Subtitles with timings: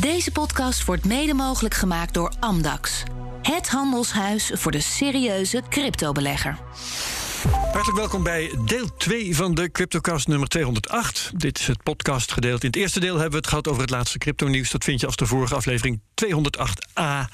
[0.00, 3.02] Deze podcast wordt mede mogelijk gemaakt door Amdax.
[3.42, 6.58] Het handelshuis voor de serieuze cryptobelegger.
[7.62, 11.30] Hartelijk welkom bij deel 2 van de CryptoCast nummer 208.
[11.34, 12.64] Dit is het podcastgedeelte.
[12.64, 14.70] In het eerste deel hebben we het gehad over het laatste crypto-nieuws.
[14.70, 17.32] Dat vind je als de vorige aflevering 208a.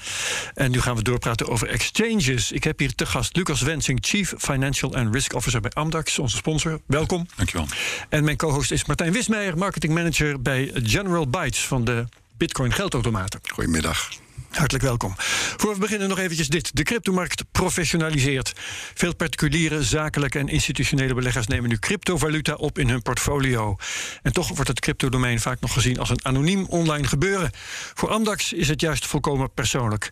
[0.53, 2.51] En nu gaan we doorpraten over exchanges.
[2.51, 6.35] Ik heb hier te gast Lucas Wensing, Chief Financial and Risk Officer bij Amdax, onze
[6.35, 6.81] sponsor.
[6.85, 7.25] Welkom.
[7.35, 7.67] Dankjewel.
[8.09, 12.05] En mijn co-host is Martijn Wismeijer, Marketing Manager bij General Bytes van de
[12.37, 13.39] Bitcoin Geldautomaten.
[13.53, 14.09] Goedemiddag.
[14.49, 15.13] Hartelijk welkom.
[15.57, 16.75] Voor we beginnen nog eventjes dit.
[16.75, 18.53] De cryptomarkt professionaliseert.
[18.93, 23.75] Veel particuliere, zakelijke en institutionele beleggers nemen nu cryptovaluta op in hun portfolio.
[24.21, 27.51] En toch wordt het cryptodomein vaak nog gezien als een anoniem online gebeuren.
[27.93, 30.09] Voor Amdax is het juist volkomen persoonlijk.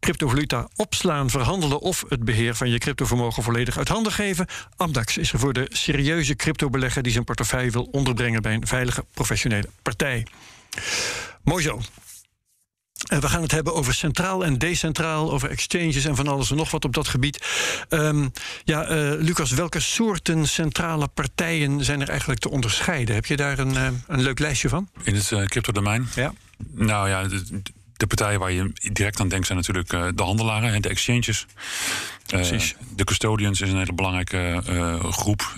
[0.00, 4.46] Cryptovaluta opslaan, verhandelen of het beheer van je cryptovermogen volledig uit handen geven.
[4.76, 9.04] Amdax is er voor de serieuze cryptobelegger die zijn portefeuille wil onderbrengen bij een veilige
[9.14, 10.26] professionele partij.
[11.44, 11.80] Mooi zo.
[13.12, 16.56] Uh, we gaan het hebben over centraal en decentraal, over exchanges en van alles en
[16.56, 17.46] nog wat op dat gebied.
[17.88, 18.32] Um,
[18.64, 23.14] ja, uh, Lucas, welke soorten centrale partijen zijn er eigenlijk te onderscheiden?
[23.14, 24.88] Heb je daar een, uh, een leuk lijstje van?
[25.02, 26.08] In het cryptodomein?
[26.14, 26.32] Ja.
[26.70, 27.28] Nou ja,
[28.02, 31.46] de, partijen waar je direct aan denkt zijn natuurlijk uh, de handelaren en de exchanges.
[32.26, 32.72] Precies.
[32.72, 35.52] Uh, de custodians is een hele belangrijke uh, groep.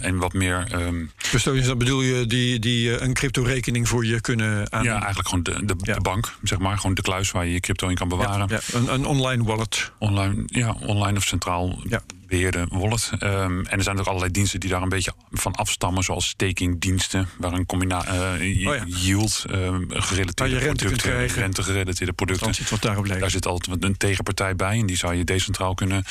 [0.00, 0.66] en wat meer.
[0.74, 4.84] Um, custodians, dan bedoel je die, die een crypto-rekening voor je kunnen aan.
[4.84, 5.94] Ja, eigenlijk gewoon de, de, ja.
[5.94, 6.76] de, bank, zeg maar.
[6.76, 8.48] Gewoon de kluis waar je je crypto in kan bewaren.
[8.48, 8.78] Ja, ja.
[8.78, 9.92] Een, een, online wallet.
[9.98, 11.78] Online, ja, online of centraal.
[11.88, 13.10] Ja beheerde wallet.
[13.20, 17.28] Um, en er zijn ook allerlei diensten die daar een beetje van afstammen, zoals stakingdiensten,
[17.38, 18.84] waar een combinatie uh, oh ja.
[18.86, 22.54] yield uh, gerelateerde rente producten, rente gerelateerde producten.
[22.54, 26.04] Zit wat daarop daar zit altijd een tegenpartij bij en die zou je decentraal kunnen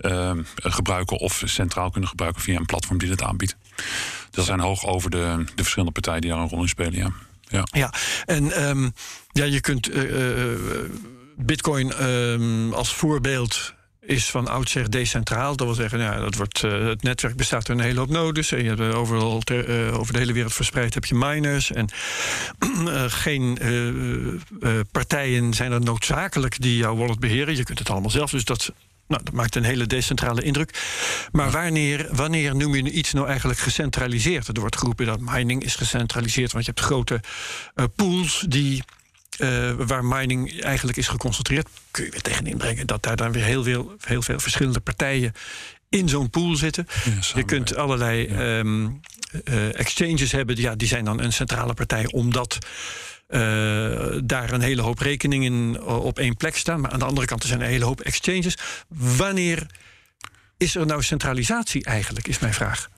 [0.00, 3.56] uh, gebruiken of centraal kunnen gebruiken via een platform die dat aanbiedt.
[3.76, 3.86] Dus
[4.30, 6.94] dat zijn hoog over de, de verschillende partijen die daar een rol in spelen.
[6.94, 7.12] Ja,
[7.48, 7.66] ja.
[7.70, 7.92] ja.
[8.26, 8.94] en
[9.32, 9.90] ja, je kunt
[11.36, 13.74] Bitcoin um, als voorbeeld
[14.06, 15.56] is van oudsher decentraal.
[15.56, 18.52] Dat wil zeggen, ja, dat wordt, uh, het netwerk bestaat uit een hele hoop nodes.
[18.52, 21.72] En je hebt overal ter, uh, over de hele wereld verspreid heb je miners.
[21.72, 21.88] En
[23.24, 23.58] geen
[24.92, 27.56] partijen zijn er noodzakelijk die jouw wallet beheren.
[27.56, 28.30] Je kunt het allemaal zelf.
[28.30, 28.72] Dus dat,
[29.08, 30.82] nou, dat maakt een hele decentrale indruk.
[31.32, 34.48] Maar wanneer, wanneer noem je iets nou eigenlijk gecentraliseerd?
[34.48, 37.20] Er wordt geroepen dat mining is gecentraliseerd, want je hebt grote
[37.96, 38.82] pools die
[39.38, 43.44] uh, waar mining eigenlijk is geconcentreerd, kun je weer tegenin brengen dat daar dan weer
[43.44, 45.32] heel veel, heel veel verschillende partijen
[45.88, 46.86] in zo'n pool zitten.
[47.04, 48.58] Ja, je kunt allerlei ja.
[48.58, 49.00] um,
[49.44, 52.58] uh, exchanges hebben, ja, die zijn dan een centrale partij, omdat
[53.28, 53.40] uh,
[54.24, 56.80] daar een hele hoop rekeningen op één plek staan.
[56.80, 58.58] Maar aan de andere kant er zijn een hele hoop exchanges.
[58.88, 59.66] Wanneer
[60.56, 62.88] is er nou centralisatie eigenlijk, is mijn vraag.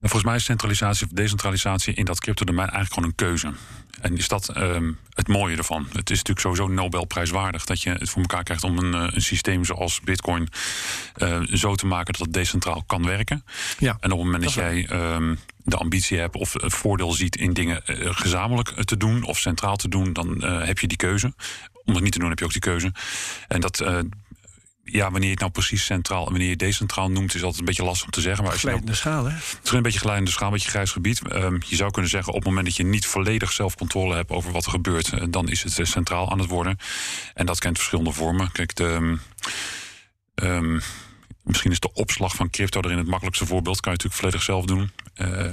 [0.00, 3.52] Volgens mij is centralisatie of decentralisatie in dat crypto-domein eigenlijk gewoon een keuze.
[4.00, 5.86] En is dat um, het mooie ervan?
[5.92, 9.64] Het is natuurlijk sowieso Nobelprijswaardig dat je het voor elkaar krijgt om een, een systeem
[9.64, 10.48] zoals Bitcoin
[11.16, 13.44] uh, zo te maken dat het decentraal kan werken.
[13.78, 17.12] Ja, en op het moment dat, dat jij um, de ambitie hebt of het voordeel
[17.12, 20.96] ziet in dingen uh, gezamenlijk te doen of centraal te doen, dan heb je die
[20.96, 21.34] keuze.
[21.84, 22.92] Om het niet te doen heb je ook die keuze.
[23.48, 23.84] En dat
[24.92, 27.66] ja, wanneer je het nou precies centraal en wanneer je decentraal noemt, is altijd een
[27.66, 28.44] beetje lastig om te zeggen.
[28.44, 29.34] Maar als je nou, schaal, hè?
[29.34, 31.20] Het is een beetje glijdende schaal, een beetje grijs gebied.
[31.32, 34.52] Um, je zou kunnen zeggen, op het moment dat je niet volledig zelfcontrole hebt over
[34.52, 36.78] wat er gebeurt, uh, dan is het uh, centraal aan het worden.
[37.34, 38.52] En dat kent verschillende vormen.
[38.52, 39.18] Kijk, de.
[40.34, 40.80] Um,
[41.42, 43.80] Misschien is de opslag van crypto erin het makkelijkste voorbeeld.
[43.80, 44.90] Kan je natuurlijk volledig zelf doen.
[45.16, 45.52] Uh,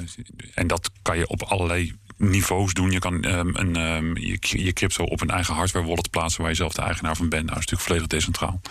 [0.54, 2.92] en dat kan je op allerlei niveaus doen.
[2.92, 6.50] Je kan um, een, um, je, je crypto op een eigen hardware wallet plaatsen waar
[6.50, 7.46] je zelf de eigenaar van bent.
[7.46, 8.62] Nou, dat is natuurlijk volledig decentraal.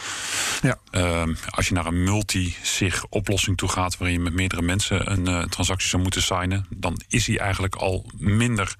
[0.62, 0.78] Ja.
[1.20, 5.28] Um, als je naar een multi-sig oplossing toe gaat, waarin je met meerdere mensen een
[5.28, 8.76] uh, transactie zou moeten signen, dan is die eigenlijk al minder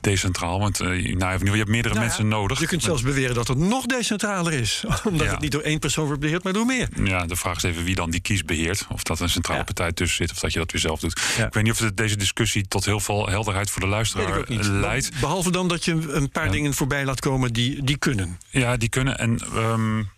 [0.00, 0.58] decentraal.
[0.58, 2.60] Want uh, nou, je hebt meerdere nou mensen ja, nodig.
[2.60, 4.84] Je kunt zelfs beweren dat het nog decentraler is.
[5.04, 5.32] Omdat ja.
[5.32, 6.88] het niet door één persoon wordt beheerd, maar door meer.
[7.04, 8.86] Ja, de vraag is even wie dan die kies beheert.
[8.88, 11.20] Of dat een centrale partij tussen zit, of dat je dat weer zelf doet.
[11.38, 15.20] Ik weet niet of het deze discussie tot heel veel helderheid voor de luisteraar leidt.
[15.20, 18.38] Behalve dan dat je een paar dingen voorbij laat komen die, die kunnen.
[18.48, 19.18] Ja, die kunnen.
[19.18, 20.10] En um,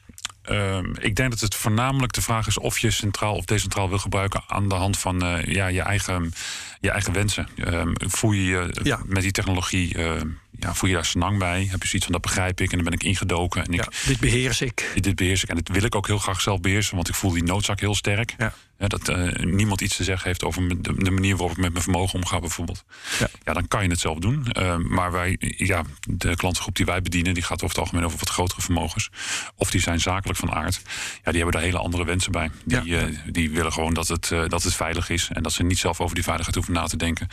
[0.50, 3.98] Um, ik denk dat het voornamelijk de vraag is of je centraal of decentraal wil
[3.98, 6.32] gebruiken aan de hand van uh, ja, je, eigen,
[6.80, 7.48] je eigen wensen.
[7.56, 9.00] Um, voel je je ja.
[9.06, 10.12] met die technologie, uh,
[10.58, 11.66] ja, voel je daar snang bij?
[11.70, 13.64] Heb je zoiets van dat begrijp ik en dan ben ik ingedoken.
[13.64, 14.92] En ik, ja, dit beheers ik.
[15.00, 17.32] Dit beheers ik en dit wil ik ook heel graag zelf beheersen, want ik voel
[17.32, 18.34] die noodzaak heel sterk.
[18.38, 18.54] Ja.
[18.88, 21.82] Dat uh, niemand iets te zeggen heeft over de, de, manier waarop ik met mijn
[21.82, 22.84] vermogen omga, bijvoorbeeld.
[23.19, 24.46] Ja, ja dan kan je het zelf doen.
[24.58, 28.19] Uh, maar wij, ja, de klantengroep die wij bedienen, die gaat over het algemeen over
[28.19, 29.10] wat grotere vermogens.
[29.56, 30.80] Of die zijn zakelijk van aard.
[31.24, 32.50] Ja, die hebben daar hele andere wensen bij.
[32.64, 33.06] Die, ja.
[33.06, 35.28] uh, die willen gewoon dat het, dat het veilig is.
[35.32, 37.28] En dat ze niet zelf over die veiligheid hoeven na te denken.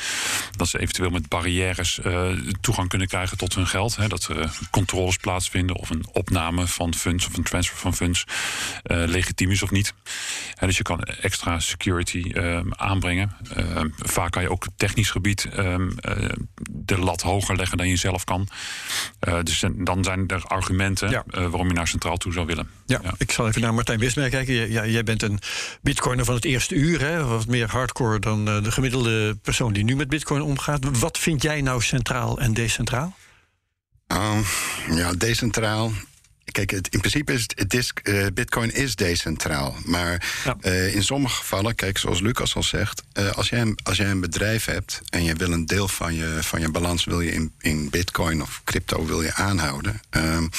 [0.56, 2.00] Dat ze eventueel met barrières
[2.62, 3.96] toegang kunnen krijgen tot hun geld.
[3.96, 8.24] Hè, dat er controles plaatsvinden of een opname van funds of een transfer van funds
[8.84, 9.94] legitiem is of niet.
[10.56, 13.32] En dus je kan extra extra security um, aanbrengen.
[13.58, 16.30] Um, vaak kan je ook technisch gebied um, uh,
[16.72, 18.48] de lat hoger leggen dan je zelf kan.
[19.28, 21.24] Uh, dus dan zijn er argumenten ja.
[21.28, 22.70] uh, waarom je naar centraal toe zou willen.
[22.86, 23.14] Ja, ja.
[23.18, 24.72] ik zal even naar Martijn Wismer kijken.
[24.72, 25.40] Ja, jij bent een
[25.82, 27.26] bitcoiner van het eerste uur, hè?
[27.26, 31.00] wat meer hardcore dan de gemiddelde persoon die nu met bitcoin omgaat.
[31.00, 33.16] Wat vind jij nou centraal en decentraal?
[34.90, 35.92] ja, decentraal
[36.52, 39.76] Kijk, het, in principe is het, is, uh, Bitcoin is decentraal.
[39.86, 40.58] Maar ja.
[40.62, 44.20] uh, in sommige gevallen, kijk, zoals Lucas al zegt, uh, als, jij, als jij een
[44.20, 47.54] bedrijf hebt en je wil een deel van je, van je balans wil je in,
[47.60, 50.50] in Bitcoin of crypto wil je aanhouden, um,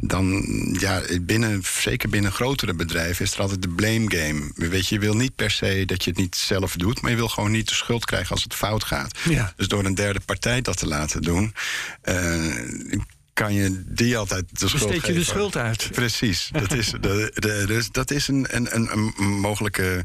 [0.00, 0.44] dan
[0.78, 4.50] ja, binnen, zeker binnen grotere bedrijven is er altijd de blame game.
[4.54, 7.16] Weet je, je wil niet per se dat je het niet zelf doet, maar je
[7.16, 9.18] wil gewoon niet de schuld krijgen als het fout gaat.
[9.28, 9.52] Ja.
[9.56, 11.54] Dus door een derde partij dat te laten doen,
[13.34, 15.14] kan je die altijd de schuld Besteed je geven.
[15.14, 15.88] de schuld uit.
[15.92, 16.48] Precies.
[16.52, 20.04] Dat is, de, de, dus dat is een, een, een mogelijke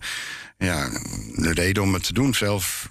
[0.57, 0.89] ja,
[1.35, 2.33] reden om het te doen.
[2.33, 2.89] Zelf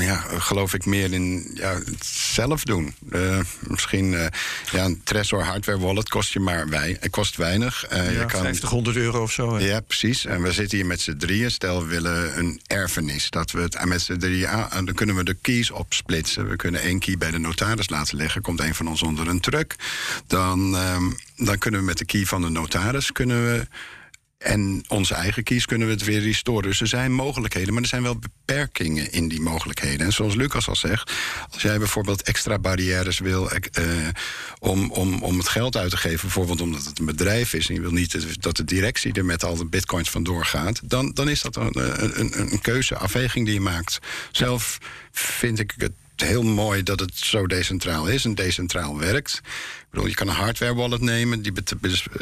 [0.00, 2.94] ja, geloof ik meer in ja, het zelf doen.
[3.10, 4.26] Uh, misschien uh,
[4.70, 7.92] ja, een Trezor hardware wallet kost je maar wij, het kost weinig.
[7.92, 9.54] Uh, ja, je kan, 50, euro of zo.
[9.54, 9.64] Hè?
[9.64, 10.24] Ja, precies.
[10.24, 11.50] En we zitten hier met z'n drieën.
[11.50, 13.30] Stel, we willen een erfenis.
[13.30, 16.48] Dat we het met z'n drieën aan, dan kunnen we de keys opsplitsen.
[16.48, 18.42] We kunnen één key bij de notaris laten leggen.
[18.42, 19.76] Komt een van ons onder een truck.
[20.26, 23.66] Dan, um, dan kunnen we met de key van de notaris kunnen we
[24.42, 26.62] en onze eigen kies kunnen we het weer restoren.
[26.62, 30.06] Dus er zijn mogelijkheden, maar er zijn wel beperkingen in die mogelijkheden.
[30.06, 31.12] En zoals Lucas al zegt,
[31.50, 33.58] als jij bijvoorbeeld extra barrières wil uh,
[34.58, 37.74] om, om, om het geld uit te geven, bijvoorbeeld omdat het een bedrijf is en
[37.74, 41.28] je wil niet dat de directie er met al de bitcoins vandoor gaat, dan, dan
[41.28, 43.98] is dat een, een, een keuze, afweging die je maakt.
[44.32, 44.78] Zelf
[45.12, 49.40] vind ik het heel mooi dat het zo decentraal is en decentraal werkt.
[49.42, 51.52] Ik bedoel, je kan een hardware wallet nemen die,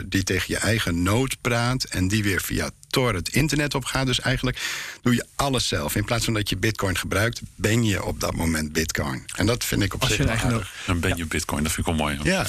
[0.06, 4.06] die tegen je eigen node praat en die weer via Tor het internet op gaat.
[4.06, 4.60] Dus eigenlijk
[5.02, 5.94] doe je alles zelf.
[5.94, 9.24] In plaats van dat je Bitcoin gebruikt, ben je op dat moment Bitcoin.
[9.36, 11.24] En dat vind ik op Als zich wel eigen, Dan ben je ja.
[11.24, 12.18] Bitcoin, dat vind ik wel mooi.
[12.22, 12.46] Ja,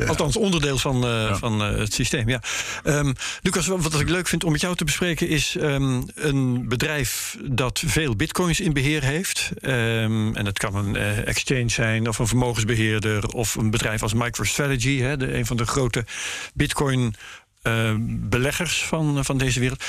[0.00, 1.36] uh, Althans, onderdeel van, uh, ja.
[1.36, 2.28] van uh, het systeem.
[2.28, 2.42] Ja.
[2.84, 7.36] Um, Lucas, wat ik leuk vind om met jou te bespreken is um, een bedrijf
[7.44, 9.50] dat veel bitcoins in beheer heeft.
[9.62, 14.14] Um, en dat kan een uh, exchange zijn, of een vermogensbeheerder, of een bedrijf als
[14.14, 16.04] MicroStrategy, hè, de, een van de grote
[16.54, 17.14] bitcoin
[17.62, 19.84] uh, beleggers van, van deze wereld.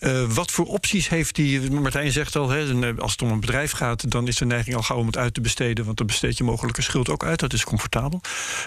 [0.00, 1.70] Uh, wat voor opties heeft die?
[1.70, 4.82] Martijn zegt al, hè, als het om een bedrijf gaat, dan is de neiging al
[4.82, 7.40] gauw om het uit te besteden, want dan besteed je mogelijke schuld ook uit.
[7.40, 8.20] Dat is comfortabel.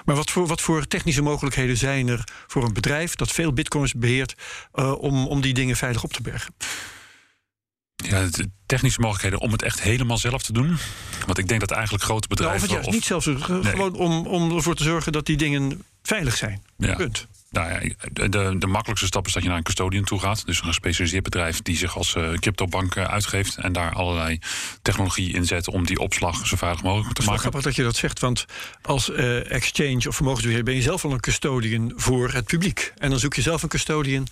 [0.05, 3.93] Maar wat voor, wat voor technische mogelijkheden zijn er voor een bedrijf dat veel bitcoins
[3.93, 4.35] beheert
[4.73, 6.53] uh, om, om die dingen veilig op te bergen?
[7.95, 10.77] Ja, de technische mogelijkheden om het echt helemaal zelf te doen.
[11.25, 12.67] Want ik denk dat eigenlijk grote bedrijven.
[12.67, 13.71] Nou, of het juist niet zelfs, nee.
[13.71, 16.63] gewoon om, om ervoor te zorgen dat die dingen veilig zijn.
[16.77, 16.95] Ja.
[16.95, 17.27] Punt.
[17.51, 17.79] Nou ja,
[18.13, 20.45] de, de makkelijkste stap is dat je naar een custodian toe gaat.
[20.45, 23.57] Dus een gespecialiseerd bedrijf die zich als uh, cryptobank uh, uitgeeft.
[23.57, 24.39] En daar allerlei
[24.81, 27.33] technologie inzet om die opslag zo veilig mogelijk te maken.
[27.33, 28.45] Het is grappig dat je dat zegt, want
[28.81, 32.93] als uh, exchange of vermogensbeheer ben je zelf al een custodian voor het publiek.
[32.97, 34.27] En dan zoek je zelf een custodian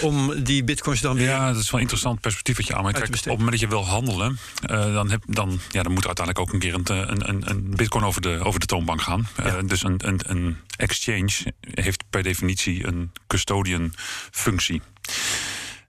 [0.00, 1.28] om die bitcoins dan weer.
[1.28, 3.02] Ja, dat is wel een interessant perspectief wat je aanmaakt.
[3.02, 6.38] Op het moment dat je wil handelen, dan, heb, dan, ja, dan moet er uiteindelijk
[6.38, 9.28] ook een keer een, een, een bitcoin over de, over de toonbank gaan.
[9.36, 9.62] Ja.
[9.62, 13.92] dus een, een, een exchange heeft per definitie een custodian
[14.30, 14.82] functie.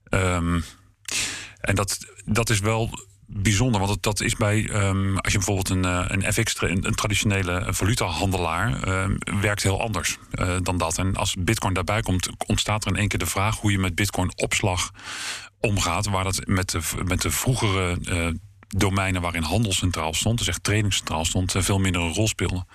[0.10, 0.63] Um,
[1.62, 2.90] en dat, dat is wel
[3.25, 7.66] bijzonder, want dat is bij, um, als je bijvoorbeeld een, een FX, een, een traditionele
[7.70, 10.98] valutahandelaar, um, werkt heel anders uh, dan dat.
[10.98, 13.96] En als Bitcoin daarbij komt, ontstaat er in één keer de vraag hoe je met
[13.96, 14.92] Bitcoin opslag
[15.60, 18.28] omgaat, waar dat met de, met de vroegere uh,
[18.78, 22.66] domeinen waarin handel centraal stond, dus echt trading centraal stond, veel minder een rol speelde.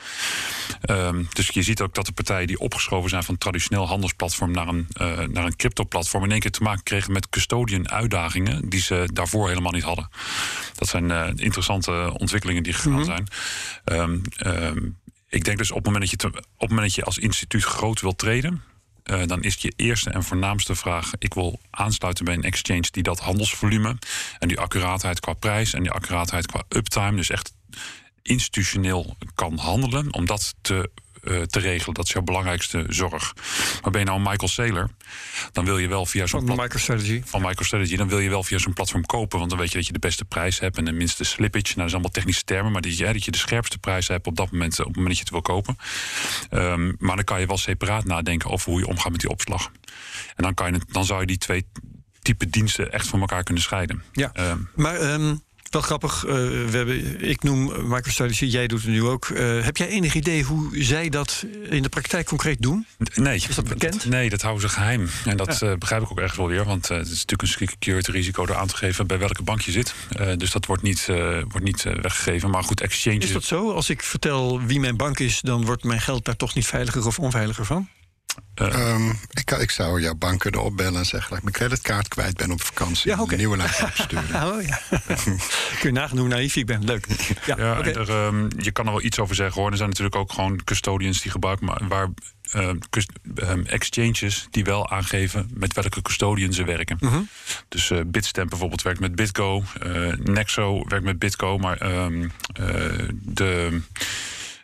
[0.91, 4.69] Um, dus je ziet ook dat de partijen die opgeschoven zijn van traditioneel handelsplatform naar
[4.69, 9.09] een, uh, naar een crypto-platform in één keer te maken kregen met custodian-uitdagingen die ze
[9.12, 10.09] daarvoor helemaal niet hadden.
[10.75, 13.26] Dat zijn uh, interessante ontwikkelingen die gegaan mm -hmm.
[13.85, 14.00] zijn.
[14.00, 14.99] Um, um,
[15.29, 17.19] ik denk dus op het moment dat je, te, op het moment dat je als
[17.19, 18.62] instituut groot wilt treden,
[19.07, 23.03] uh, dan is je eerste en voornaamste vraag: ik wil aansluiten bij een exchange die
[23.03, 23.97] dat handelsvolume
[24.39, 27.55] en die accuraatheid qua prijs en die accuraatheid qua uptime, dus echt
[28.23, 30.91] institutioneel kan handelen, om dat te
[31.26, 31.95] eh, te regelen.
[31.95, 33.35] Dat is jouw belangrijkste zorg.
[33.83, 34.90] Maar ben je nou een Michael Saylor,
[35.52, 37.23] dan wil je wel via zo'n Van plat- MicroStrategy.
[37.25, 39.38] van MicroStrategy, dan wil je wel via zo'n platform kopen.
[39.38, 41.64] Want dan weet je dat je de beste prijs hebt en de minste slippage.
[41.66, 44.26] Nou, dat is allemaal technische termen, maar dat je, dat je de scherpste prijs hebt
[44.26, 45.76] op dat moment, op het moment dat je het wil kopen.
[46.50, 49.71] Ehm, maar dan kan je wel separaat nadenken over hoe je omgaat met die opslag.
[50.37, 51.66] En dan, kan je, dan zou je die twee
[52.23, 54.02] type diensten echt van elkaar kunnen scheiden.
[54.12, 54.30] Ja.
[54.33, 55.35] Ehm, Maar ehm,
[55.73, 59.29] wel grappig, eh, we hebben, ik noem MicroStrategy, jij doet het nu ook.
[59.29, 62.87] Eh, heb jij enig idee hoe zij dat in de praktijk concreet doen?
[63.15, 63.35] Nee.
[63.37, 64.05] Is dat bekend?
[64.05, 65.09] Nee, dat houden ze geheim.
[65.25, 66.65] En dat eh, begrijp ik ook ergens wel weer.
[66.65, 69.73] Want het is natuurlijk een security risico door aan te geven bij welke bank je
[69.73, 69.95] zit.
[70.37, 71.07] Dus dat wordt niet,
[71.49, 72.51] wordt niet weggegeven.
[72.51, 73.25] Maar goed, exchanges.
[73.25, 73.73] Is dat zo?
[73.73, 77.07] Als ik vertel wie mijn bank is, dan wordt mijn geld daar toch niet veiliger
[77.07, 77.89] of onveiliger van?
[78.55, 82.37] Ehm, ik, ik zou jouw bank kunnen opbellen en zeggen dat ik mijn creditcard kwijt
[82.37, 83.11] ben op vakantie.
[83.11, 83.25] Ja.
[83.26, 84.45] Een nieuwe laten opsturen.
[84.45, 84.81] Oh ja.
[85.78, 86.85] Kun je nagaan hoe naïef ik ben.
[86.85, 87.07] Leuk.
[87.47, 89.71] Ja, Ja, er, ehm, je kan er wel iets over zeggen hoor.
[89.71, 92.09] Er zijn natuurlijk ook gewoon custodians die gebruiken, maar waar
[92.50, 96.97] ehm, exchanges die wel aangeven met welke custodian ze werken.
[97.00, 97.21] Mhm.
[97.69, 103.09] Dus eh, Bitstamp bijvoorbeeld werkt met BitGo, eh, Nexo werkt met BitGo, maar ehm, eh,
[103.11, 103.81] de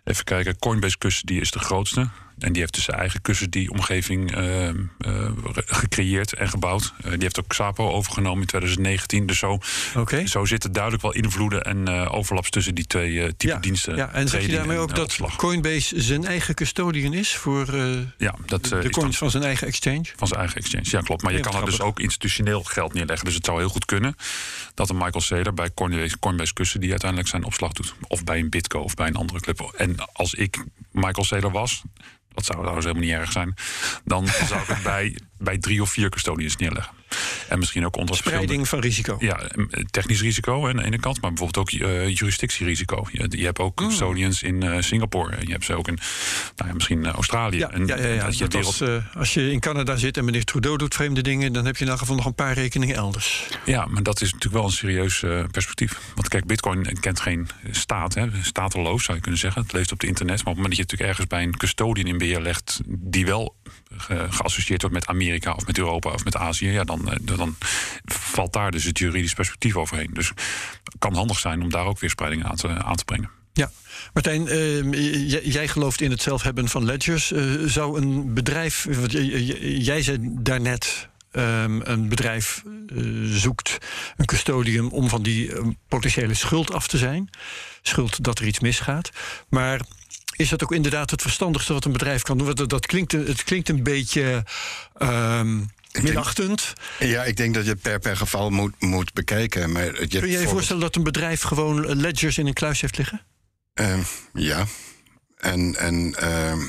[0.04, 2.08] even kijken, Coinbase custody is de grootste.
[2.42, 5.30] En die heeft dus zijn eigen custody-omgeving ehm, eh,
[5.66, 6.92] gecreëerd en gebouwd.
[7.04, 9.26] Eh, die heeft ook Xapo overgenomen in 2019.
[9.26, 9.58] Dus zo,
[9.96, 10.26] Oké.
[10.26, 13.96] zo zitten duidelijk wel invloeden en eh, overlaps tussen die twee eh, type Ja, diensten.
[13.96, 15.36] ja, en zeg je daarmee ook eh, dat opslag.
[15.36, 19.66] Coinbase zijn eigen custodian is voor eh, ja, dat, de eh, coins van zijn eigen
[19.66, 20.04] exchange?
[20.16, 20.84] van zijn eigen exchange.
[20.90, 21.22] Ja, klopt.
[21.22, 23.24] Maar je Ja, kan er dus ook institutioneel geld neerleggen.
[23.24, 24.14] Dus het zou heel goed kunnen
[24.74, 27.94] dat een Michael Saylor bij Coinbase, Coinbase Custody uiteindelijk zijn opslag doet.
[28.08, 29.72] Of bij een Bitco of bij een andere club.
[29.76, 31.82] En als ik Michael Saylor was,
[32.34, 33.54] dat zou trouwens helemaal niet erg zijn,
[34.04, 37.01] dan zou ik het bij, bij drie of vier custodians neerleggen.
[37.48, 39.16] En misschien ook onder Spreiding van risico.
[39.18, 39.50] Ja,
[39.90, 43.06] technisch risico aan de ene kant, maar bijvoorbeeld ook eh, jurisdictierisico.
[43.12, 43.66] Je, je hebt Hmm.
[43.66, 45.98] ook custodians in eh, Singapore en je hebt ze ook in
[46.56, 47.58] nou ja, misschien Australië.
[47.58, 48.24] Ja, en ja, ja, ja.
[48.24, 51.22] dat je Dat wereld, als, als je in Canada zit en meneer Trudeau doet vreemde
[51.22, 53.46] dingen, dan heb je in geval nog een paar rekeningen elders.
[53.64, 56.00] Ja, maar dat is natuurlijk wel een serieus eh, perspectief.
[56.14, 59.62] Want kijk, Bitcoin kent geen staat, hè, stateloos zou je kunnen zeggen.
[59.62, 60.44] Het leeft op het internet.
[60.44, 63.26] Maar op het moment dat je natuurlijk ergens bij een custodian in beheer legt, die
[63.26, 63.56] wel
[63.96, 67.56] ge- geassocieerd wordt met Amerika of met Europa of met Azië, ja, dan, eh, dan
[68.04, 70.10] valt daar dus het juridisch perspectief overheen.
[70.12, 73.30] Dus het kan handig zijn om daar ook weer spreiding aan te, aan te brengen.
[73.52, 73.70] Ja,
[74.12, 74.82] Martijn, eh,
[75.30, 77.32] j- jij gelooft in het zelf hebben van ledgers.
[77.32, 78.86] Eh, zou een bedrijf,
[79.60, 82.62] jij zei daarnet, ehm een bedrijf
[82.96, 83.78] eh, zoekt
[84.16, 85.52] een custodium om van die
[85.88, 87.30] potentiële schuld af te zijn.
[87.82, 89.10] Schuld dat er iets misgaat.
[89.48, 89.80] Maar
[90.36, 92.46] is dat ook inderdaad het verstandigste wat een bedrijf kan doen?
[92.46, 94.44] Want dat, dat klinkt, het klinkt een beetje
[94.94, 95.58] ehm
[96.00, 96.72] minachtend.
[96.98, 99.72] Ja, ik denk dat je het per, per geval moet, moet bekijken.
[99.72, 102.96] Maar je Kun je je voorstellen dat een bedrijf gewoon ledgers in een kluis heeft
[102.96, 103.20] liggen?
[103.74, 104.00] Ehm,
[104.32, 104.66] ja.
[105.36, 106.60] En, en ehm,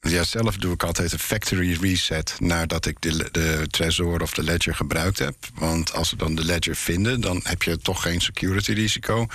[0.00, 4.42] ja, zelf doe ik altijd een factory reset nadat ik de, de Trezor of de
[4.42, 5.34] Ledger gebruikt heb.
[5.54, 9.26] Want als we dan de Ledger vinden, dan heb je toch geen security risico.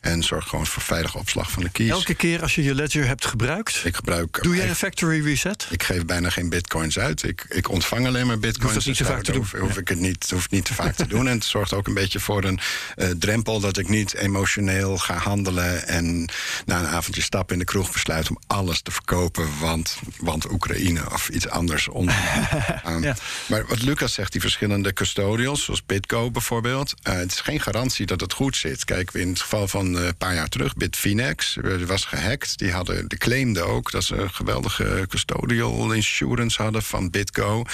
[0.00, 1.90] En zorg gewoon voor veilige opslag van de keys.
[1.90, 4.38] Elke keer als je je ledger hebt gebruikt, Ik gebruik.
[4.42, 5.66] doe jij een factory reset?
[5.70, 7.22] Ik geef bijna geen bitcoins uit.
[7.22, 8.74] Ik, ik ontvang alleen maar bitcoins.
[8.74, 9.40] dat niet te dus vaak te doen.
[9.40, 11.28] Hoef, hoef ik het niet, hoef niet te vaak te doen.
[11.28, 12.60] En het zorgt ook een beetje voor een
[12.96, 15.86] eh, drempel dat ik niet emotioneel ga handelen.
[15.88, 16.28] En
[16.66, 19.48] na een avondje stap in de kroeg besluit om alles te verkopen.
[19.60, 22.14] Want, want Oekraïne of iets anders onder.
[22.84, 23.02] aan.
[23.02, 23.16] Ja.
[23.46, 26.94] Maar wat Lucas zegt, die verschillende custodials, zoals Bitco bijvoorbeeld.
[27.02, 28.84] eh, het is geen garantie dat het goed zit.
[28.84, 32.58] Kijk, in het geval van eh, een paar jaar terug, Bitfinex eh, was gehackt.
[32.58, 37.64] Die, hadden, die claimden ook dat ze een geweldige custodial insurance hadden van Bitco.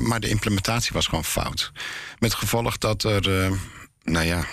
[0.00, 1.72] Maar de implementatie was gewoon fout.
[2.18, 3.50] Met gevolg dat er.
[4.04, 4.44] nou ja,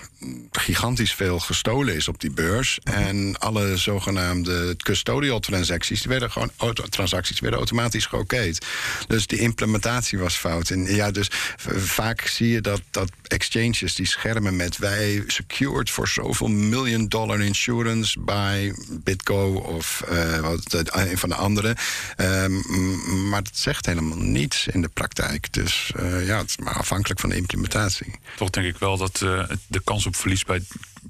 [0.52, 2.80] gigantisch veel gestolen is op die beurs.
[2.84, 8.66] En alle zogenaamde custodial transacties, die werden gewoon auto- transacties werden automatisch geokeerd.
[9.08, 10.70] Dus die implementatie was fout.
[10.70, 11.28] En ja, dus
[11.76, 17.42] vaak zie je dat, dat exchanges die schermen met wij secured voor zoveel miljoen dollar
[17.42, 20.04] insurance bij Bitco of
[20.42, 21.76] wat, eh, een van de andere.
[22.16, 25.54] Ehm, maar dat zegt helemaal niets in de praktijk.
[25.54, 28.14] Dus eh, ja, het is maar afhankelijk van de implementatie.
[28.36, 30.62] Toch denk ik wel dat eh, de kans op verlies bij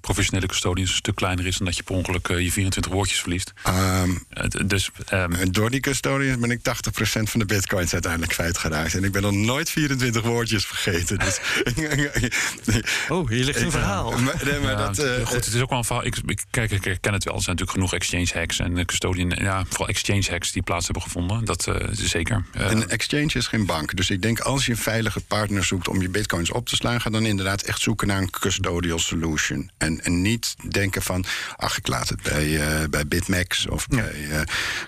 [0.01, 3.19] professionele custodians een stuk kleiner is dan dat je per ongeluk eh, je 24 woordjes
[3.19, 3.53] verliest.
[3.63, 8.31] Ehm, Eh, dus ehm, En Door die custodians ben ik 80% van de bitcoins uiteindelijk
[8.31, 8.93] kwijtgeraakt.
[8.93, 11.19] En ik ben nog nooit 24 woordjes vergeten.
[11.19, 11.39] Dus,
[13.09, 14.11] Oh, hier ligt een verhaal.
[14.11, 16.05] Maar, nee, maar ja, dat, eh, goed, het is ook wel een verhaal.
[16.05, 17.35] Ik, ik, kijk, ik herken het wel.
[17.35, 21.03] Er zijn natuurlijk genoeg exchange hacks en custodian, ja, vooral exchange hacks die plaats hebben
[21.03, 21.45] gevonden.
[21.45, 22.45] Dat eh, is zeker.
[22.51, 23.95] Een exchange is geen bank.
[23.95, 27.01] Dus ik denk als je een veilige partner zoekt om je bitcoins op te slaan,
[27.01, 29.69] ga dan inderdaad echt zoeken naar een custodial custodial solution.
[29.77, 31.25] En, en niet denken van,
[31.55, 34.39] ach, ik laat het bij, eh, bij BitMEX of bij uh,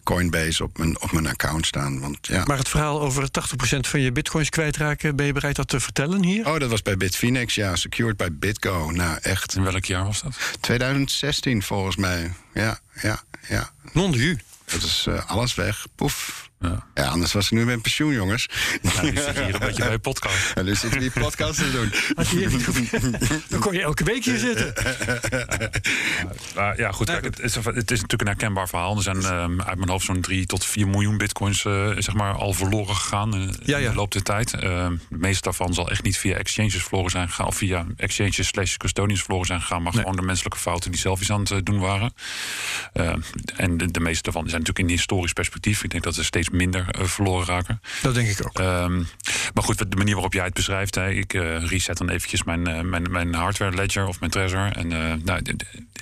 [0.03, 1.99] Coinbase op mijn, op mijn account staan.
[1.99, 2.43] Want, ja.
[2.45, 6.23] Maar het verhaal over 80% van je bitcoins kwijtraken, ben je bereid dat te vertellen
[6.23, 6.47] hier?
[6.47, 8.91] Oh, dat was bij Bitfinex, ja, secured by BitGo.
[8.91, 9.55] Nou, echt.
[9.55, 10.37] In welk jaar was dat?
[10.59, 12.31] 2016 volgens mij.
[12.53, 13.71] Ja, ja, ja.
[13.93, 14.37] Non de
[14.71, 15.85] Dat is uh, alles weg.
[15.95, 16.49] Poef.
[16.59, 16.85] Ja.
[16.93, 17.07] ja.
[17.07, 18.49] anders was ik nu met pensioen, jongens.
[18.81, 20.51] Ja, nu zit je hier een beetje bij je podcast.
[20.53, 21.91] En nu zitten we die podcast te doen.
[23.49, 24.73] Dan kon je elke week hier zitten.
[26.55, 27.07] Ja, ja goed.
[27.07, 28.95] Kijk, het, is, het, is, natuurlijk een herkenbaar verhaal.
[28.95, 32.33] Er zijn um, uit mijn hoofd zo'n 3 tot 4 miljoen bitcoins uh, zeg maar,
[32.33, 34.53] al verloren gegaan in, de loop der tijd.
[34.53, 37.47] Uh, de meeste daarvan zal echt niet via exchanges verloren zijn gegaan.
[37.47, 39.81] Of via exchanges slash custodians verloren zijn gegaan.
[39.81, 40.01] Maar nee.
[40.01, 42.13] gewoon de menselijke fouten die zelf eens aan het doen waren.
[42.93, 43.13] Uh,
[43.55, 45.83] en de, de, meeste daarvan zijn natuurlijk in historisch perspectief.
[45.83, 47.81] Ik denk dat er steeds minder uh, verloren raken.
[48.01, 48.59] Dat denk ik ook.
[48.59, 49.07] Um,
[49.53, 52.69] maar goed, de manier waarop jij het beschrijft, hè, ik uh, reset dan eventjes mijn,
[52.69, 54.71] uh, mijn, mijn hardware ledger of mijn Trezor.
[54.71, 54.87] En
[55.23, 55.41] nou,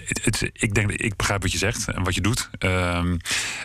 [0.06, 2.50] het, het, ik denk, ik begrijp wat je zegt en wat je doet.
[2.60, 3.18] Um,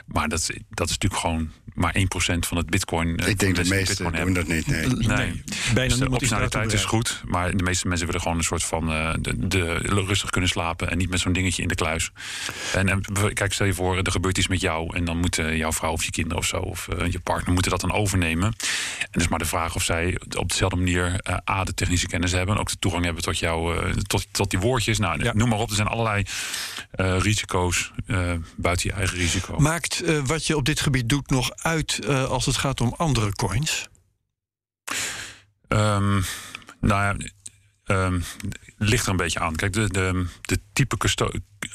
[0.06, 2.02] maar dat, dat is natuurlijk gewoon maar 1%
[2.38, 3.16] van het bitcoin.
[3.16, 4.34] Ik denk de meeste doen hebben.
[4.34, 4.66] dat niet.
[4.66, 5.06] Nee, nee.
[5.06, 5.42] nee.
[5.74, 8.86] bijna dus de optionaliteit is goed, maar de meeste mensen willen gewoon een soort van
[8.86, 12.10] de, de, rustig kunnen slapen en niet met zo'n dingetje in de kluis.
[12.74, 15.72] En, en kijk, stel je voor, er gebeurt iets met jou en dan moeten jouw
[15.72, 18.54] vrouw of je kinderen of zo of uh, je partner moeten dat dan overnemen.
[19.00, 22.32] En dus maar de vraag of zij op dezelfde manier uh, A, de technische kennis
[22.32, 24.98] hebben, en ook de toegang hebben tot, jou, uh, tot, tot die woordjes.
[24.98, 25.32] Nou, ja.
[25.34, 26.24] noem maar op, er zijn allerlei
[27.18, 27.92] risico's
[28.56, 29.58] buiten je eigen risico.
[29.58, 33.88] Maakt wat je op dit gebied doet nog uit als het gaat om andere coins?
[35.68, 36.24] Um,
[36.80, 37.16] nou ja.
[37.92, 38.24] Um,
[38.78, 39.56] ligt er een beetje aan.
[39.56, 40.96] Kijk, de, de, de type.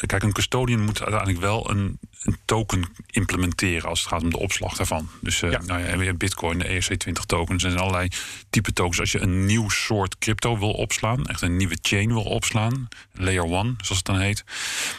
[0.06, 4.40] Kijk, een custodian moet uiteindelijk wel een, een, token implementeren als het gaat om de
[4.40, 5.10] opslag daarvan.
[5.22, 5.62] Dus uh, ja.
[5.66, 7.62] nou ja, Bitcoin, de ERC20 tokens.
[7.62, 8.08] Zijn allerlei
[8.50, 9.00] type tokens.
[9.00, 13.44] Als je een nieuw soort crypto wil opslaan, echt een nieuwe chain wil opslaan, layer
[13.44, 14.44] one, zoals het dan heet,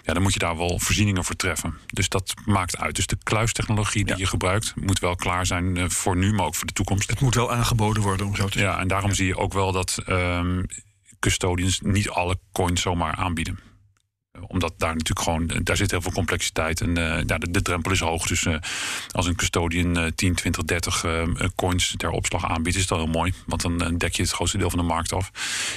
[0.04, 1.78] ja, dan moet je daar wel voorzieningen voor treffen.
[1.86, 2.96] Dus dat maakt uit.
[2.96, 4.20] Dus de kluistechnologie die ja.
[4.20, 7.10] je gebruikt, moet wel klaar zijn uh, voor nu, maar ook voor de toekomst.
[7.10, 8.76] Het moet wel aangeboden worden om zo te zeggen.
[8.76, 10.02] Ja, en daarom zie je ook wel dat.
[10.08, 10.66] Um,
[11.18, 13.58] custodians niet alle coins zomaar aanbieden
[14.46, 17.92] omdat daar natuurlijk gewoon, daar zit heel veel complexiteit en uh, ja, de, de, drempel
[17.92, 18.26] is hoog.
[18.26, 18.56] Dus uh,
[19.10, 21.04] als een custodian uh, 10, 20, 30
[21.54, 23.32] coins ter opslag aanbiedt, is dat heel mooi.
[23.46, 25.30] Want dan dek je het grootste deel van de markt af.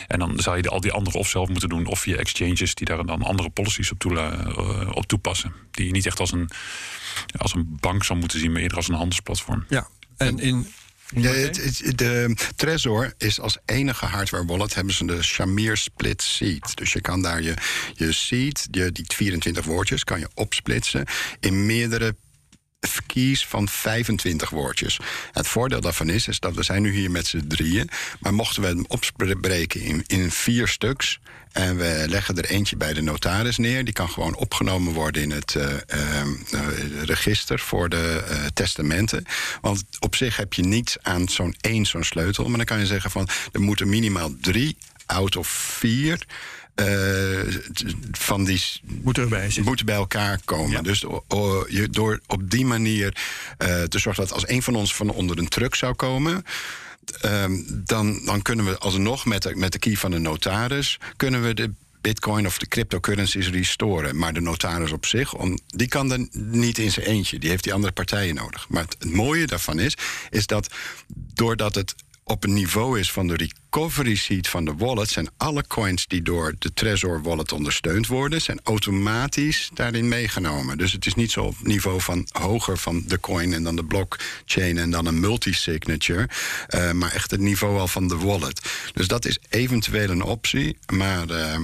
[0.07, 2.86] En dan zou je al die andere of zelf moeten doen, of via exchanges die
[2.86, 5.53] daar dan andere policies op, toe, op toepassen.
[5.71, 6.50] Die je niet echt als een,
[7.38, 9.65] als een bank zou moeten zien, maar eerder als een handelsplatform.
[9.69, 10.67] Ja, en in
[11.13, 16.78] het, het, de Trezor is als enige hardware wallet hebben ze de Shamir Split Seed.
[16.78, 17.54] Dus je kan daar je,
[17.93, 21.06] je seed, je, die 24 woordjes, kan je opsplitsen
[21.39, 22.15] in meerdere
[23.06, 25.00] keys van 25 woordjes.
[25.32, 27.89] Het voordeel daarvan is, is dat we zijn nu hier met z'n drieën.
[28.19, 31.19] Maar mochten we hem opbreken in, in vier stuks.
[31.52, 33.86] En we leggen er eentje bij de notaris neer.
[33.86, 39.26] Die kan gewoon opgenomen worden in het uh, uh, register voor de uh, testamenten.
[39.62, 42.48] Want op zich heb je niets aan zo'n één zo'n sleutel.
[42.48, 46.26] Maar dan kan je zeggen van er moeten minimaal drie out of vier
[46.76, 47.40] uh,
[48.12, 48.64] van die
[49.02, 50.72] moeten, erbij moeten bij elkaar komen.
[50.72, 50.82] Ja.
[50.82, 51.00] Dus
[51.68, 53.16] je, door op die manier
[53.58, 56.46] uh, te zorgen dat als een van ons van onder een truck zou komen.
[57.26, 61.43] Um, dan, dan kunnen we alsnog met de, met de key van de notaris kunnen
[61.43, 61.71] we de
[62.02, 64.17] bitcoin of de cryptocurrencies restoren.
[64.17, 67.39] Maar de notaris op zich, om, die kan er niet in zijn eentje.
[67.39, 68.69] Die heeft die andere partijen nodig.
[68.69, 69.97] Maar het, het mooie daarvan is,
[70.30, 70.74] is dat
[71.34, 71.95] doordat het
[72.32, 76.22] op een niveau is van de recovery seed van de wallet, zijn alle coins die
[76.22, 80.78] door de Trezor wallet ondersteund worden, zijn automatisch daarin meegenomen.
[80.78, 83.86] Dus het is niet zo op niveau van hoger van de coin en dan de
[83.86, 86.30] blockchain en dan een multisignature,
[86.76, 88.62] uh, maar echt het niveau al van de wallet.
[88.94, 91.30] Dus dat is eventueel een optie, maar.
[91.30, 91.56] Uh,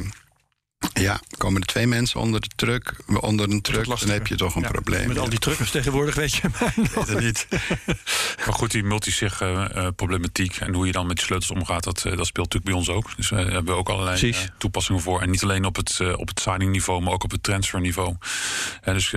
[0.93, 4.55] ja, komen er twee mensen onder de truck, onder een truck, dan heb je toch
[4.55, 5.07] een ja, probleem.
[5.07, 5.21] Met ja.
[5.21, 6.49] al die truckers tegenwoordig weet je
[6.93, 7.47] weet het niet.
[8.45, 12.03] maar goed, die multisig uh, problematiek en hoe je dan met die sleutels omgaat, dat,
[12.07, 13.15] uh, dat speelt natuurlijk bij ons ook.
[13.15, 15.21] Dus we hebben ook allerlei uh, toepassingen voor.
[15.21, 18.15] En niet alleen op het, op het signing niveau, maar ook op het transfer niveau.
[18.83, 19.13] dus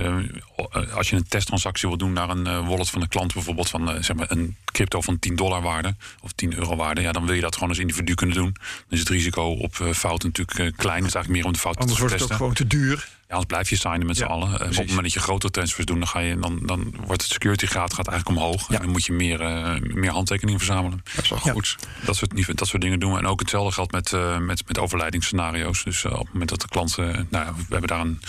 [0.94, 4.16] als je een testtransactie wil doen naar een wallet van een klant, bijvoorbeeld van zeg
[4.16, 7.40] maar een crypto van 10 dollar waarde of 10 euro waarde, ja, dan wil je
[7.40, 8.56] dat gewoon als individu kunnen doen.
[8.88, 10.98] Is het risico op fouten natuurlijk klein.
[10.98, 13.08] Het is eigenlijk meer om de fout Anders wordt het ook gewoon te duur.
[13.28, 14.48] Ja, anders blijf je signen met z'n allen.
[14.48, 17.22] En op het moment dat je grotere transfers doet, dan, ga je, dan, dan wordt
[17.22, 18.68] het security graad gaat eigenlijk omhoog.
[18.68, 18.74] Ja.
[18.76, 21.02] En dan moet je meer, eh, meer handtekeningen verzamelen.
[21.14, 21.52] Dat is wel Ja.
[21.52, 21.76] goed.
[22.04, 23.18] Dat soort, dat soort dingen doen we.
[23.18, 25.84] En ook hetzelfde geldt met, eh, met, met overlijdingsscenario's.
[25.84, 26.98] Dus eh, op het moment dat de klant...
[26.98, 28.20] eh, nou, ja, we hebben daar een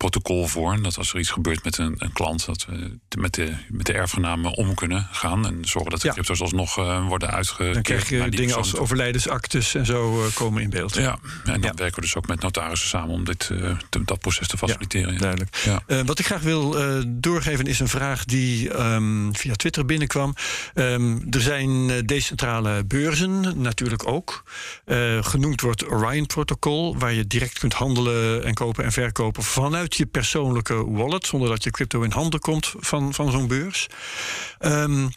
[0.00, 0.82] protocol voor.
[0.82, 2.46] Dat als er iets gebeurt met een, een klant...
[2.46, 5.46] dat we met de, met de erfgenamen om kunnen gaan.
[5.46, 6.12] En zorgen dat de Ja.
[6.12, 7.74] crypto's alsnog eh, worden uitgekeerd.
[7.74, 10.94] Dan krijg je dingen als overlijdensactes en zo eh, komen in beeld.
[10.94, 11.72] Ja, en dan Ja.
[11.74, 13.10] werken we dus ook met notarissen samen...
[13.14, 15.12] om dit, eh, te- dat proces te faciliteren.
[15.12, 15.18] Ja.
[15.18, 15.56] Duidelijk.
[15.86, 16.04] Ja.
[16.04, 16.76] Wat ik graag wil
[17.08, 20.34] doorgeven is een vraag die ehm, via Twitter binnenkwam.
[20.74, 24.42] Ehm, er zijn decentrale beurzen, natuurlijk ook.
[25.20, 30.06] Genoemd wordt Orion Protocol, waar je direct kunt handelen en kopen en verkopen vanuit je
[30.06, 33.86] persoonlijke wallet, zonder dat je crypto in handen komt van, van zo'n beurs.
[34.58, 35.08] Ehm,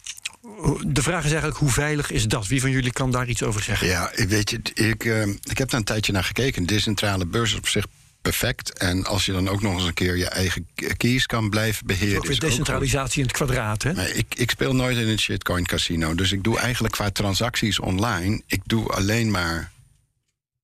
[0.86, 2.48] de vraag is eigenlijk, hoe veilig is dat?
[2.48, 3.88] Wie van jullie kan daar iets over zeggen?
[3.88, 6.66] Ja, ik weet je, ik, eh, ik heb daar een tijdje naar gekeken.
[6.66, 7.86] Decentrale beurs is op zich
[8.24, 8.74] perfect.
[8.74, 12.18] En als je dan ook nog eens een keer je eigen keys kan blijven beheren.
[12.18, 14.08] Ook weer is decentralisatie in het kwadraat, hè?
[14.08, 16.16] Ik, ik speel nooit in een shitcoin casino.
[16.16, 18.42] Dus ik doe eigenlijk qua transacties online.
[18.48, 19.72] Ik doe alleen maar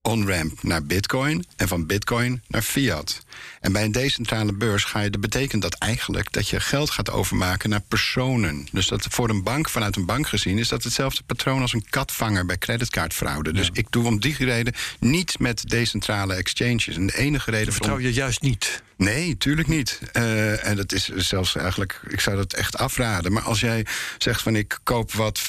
[0.10, 3.24] on-ramp naar bitcoin en van bitcoin naar fiat.
[3.62, 7.12] En bij een decentrale beurs ga je, dat betekent dat eigenlijk dat je geld gaat
[7.12, 8.68] overmaken naar personen.
[8.72, 11.86] Dus dat voor een bank, vanuit een bank gezien, is dat hetzelfde patroon als een
[11.90, 13.54] katvanger bij creditcardfraude.
[13.54, 16.96] Dus ik doe om die reden niets met decentrale exchanges.
[16.96, 18.84] En de enige reden Vertrouw je juist niet.
[18.98, 20.00] Nee, tuurlijk niet.
[20.12, 23.32] Eh, en dat is zelfs eigenlijk, ik zou dat echt afraden.
[23.32, 23.86] Maar als jij
[24.18, 25.42] zegt van ik koop wat,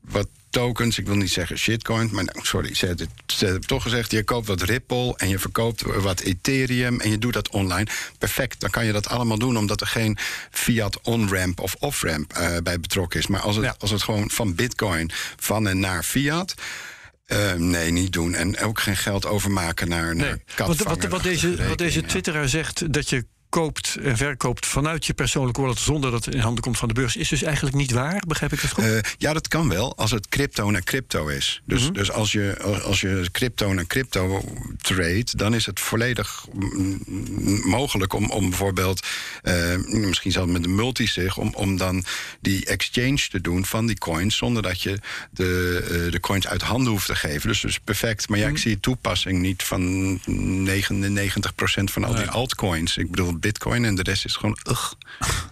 [0.00, 0.28] wat
[0.58, 4.24] tokens, ik wil niet zeggen shitcoin, maar nou, sorry, ze hebben het, toch gezegd, je
[4.24, 7.86] koopt wat Ripple en je verkoopt wat Ethereum en je doet dat online.
[8.18, 10.18] Perfect, dan kan je dat allemaal doen omdat er geen
[10.50, 13.26] fiat on-ramp of off-ramp eh, bij betrokken is.
[13.26, 13.74] Maar als het, Ja.
[13.78, 16.54] als het gewoon van bitcoin van en naar fiat.
[17.26, 18.34] eh, nee, niet doen.
[18.34, 20.34] En ook geen geld overmaken naar, Nee.
[20.56, 25.14] Want wat, wat, deze, wat deze twitteraar zegt, dat je koopt en verkoopt vanuit je
[25.14, 27.92] persoonlijke wallet zonder dat het in handen komt van de beurs, is dus eigenlijk niet
[27.92, 28.22] waar.
[28.26, 28.84] Begrijp ik dat goed?
[28.84, 31.62] Eh, ja, dat kan wel, als het crypto naar crypto is.
[31.64, 31.92] Dus, Mhm.
[31.92, 34.44] dus als, je, als je crypto naar crypto
[34.82, 36.46] trade, dan is het volledig
[37.64, 39.06] mogelijk om, om bijvoorbeeld,
[39.42, 42.04] eh, misschien zelfs met een multisig, om, om dan
[42.40, 44.98] die exchange te doen van die coins, zonder dat je
[45.30, 47.48] de, eh, de coins uit handen hoeft te geven.
[47.48, 48.28] Dus, dus perfect.
[48.28, 48.54] Maar ja, Mhm.
[48.54, 52.96] ik zie de toepassing niet van 99% van al die altcoins.
[52.96, 54.92] Ik bedoel bitcoin en de rest is gewoon, ugh.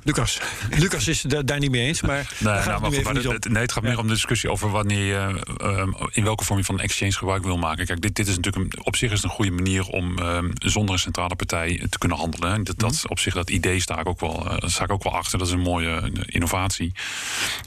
[0.02, 0.40] Lucas.
[0.78, 3.62] Lucas is het daar niet mee eens, maar Nee, nou, het maar maar het, nee,
[3.62, 6.74] het gaat meer om de discussie over wanneer je, ehm, in welke vorm je van
[6.74, 7.86] een exchange gebruik wil maken.
[7.86, 10.50] Kijk, dit, dit is natuurlijk een, op zich is het een goede manier om ehm,
[10.58, 12.52] zonder een centrale partij te kunnen handelen.
[12.52, 13.06] En dat, dat, Mhm.
[13.08, 15.38] op zich, dat idee sta ik ook wel, eh, sta ik ook wel achter.
[15.38, 16.92] Dat is een mooie innovatie.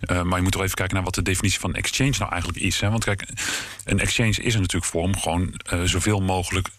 [0.01, 2.61] Eh, maar je moet toch even kijken naar wat de definitie van exchange nou eigenlijk
[2.63, 2.79] is.
[2.79, 2.89] Hè?
[2.89, 3.23] Want kijk,
[3.85, 6.69] een exchange is er natuurlijk voor om gewoon eh, zoveel mogelijk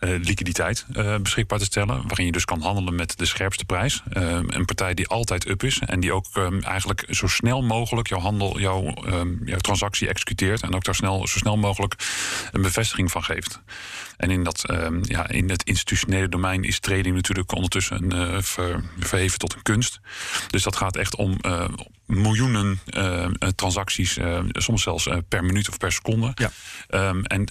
[0.00, 2.02] liquiditeit eh, beschikbaar te stellen.
[2.06, 4.02] Waarin je dus kan handelen met de scherpste prijs.
[4.10, 5.78] Eh, een partij die altijd up is.
[5.78, 10.62] En die ook eh, eigenlijk zo snel mogelijk jouw handel, jouw, eh, jouw transactie executeert.
[10.62, 11.94] En ook daar snel, zo snel mogelijk
[12.52, 13.60] een bevestiging van geeft.
[14.16, 18.84] En in, dat, eh, ja, in het institutionele domein is trading natuurlijk ondertussen eh, ver-
[18.98, 20.00] verheven tot een kunst.
[20.50, 21.64] Dus dat gaat echt om eh,
[22.06, 26.32] miljoenen eh, eh, transacties, eh, soms zelfs eh, per minuut of per seconde.
[26.34, 26.50] Ja.
[26.88, 27.44] Ehm, en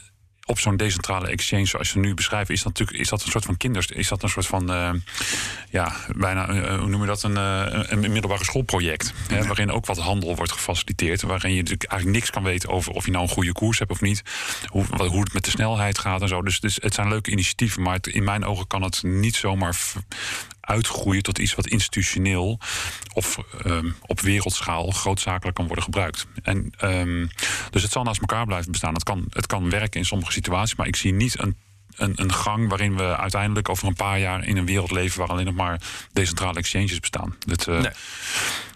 [0.49, 3.45] op zo'n decentrale exchange, zoals ze nu beschrijven, is dat natuurlijk is dat een soort
[3.45, 4.91] van kinders, is dat een soort van eh,
[5.69, 9.85] ja, bijna eh, hoe noem je dat, een, eh, een, middelbare schoolproject, hè, waarin ook
[9.85, 13.23] wat handel wordt gefaciliteerd, waarin je natuurlijk eigenlijk niks kan weten over of je nou
[13.23, 14.23] een goede koers hebt of niet,
[14.65, 16.41] hoe, wat- hoe het met de snelheid gaat en zo.
[16.41, 19.75] Dus, dus het zijn leuke initiatieven, maar het- in mijn ogen kan het niet zomaar
[20.69, 22.59] uitgroeien tot iets wat institutioneel
[23.13, 26.27] of ehm, op wereldschaal grootzakelijk kan worden gebruikt.
[26.43, 27.27] En, ehm,
[27.69, 28.93] dus het zal naast elkaar blijven bestaan.
[28.93, 31.57] Het kan, het kan werken in sommige situaties, maar ik zie niet een,
[31.95, 35.29] een, een gang waarin we uiteindelijk over een paar jaar in een wereld leven waar
[35.29, 35.81] alleen nog maar
[36.13, 37.35] decentrale exchanges bestaan.
[37.39, 37.91] Dat, eh, Nee.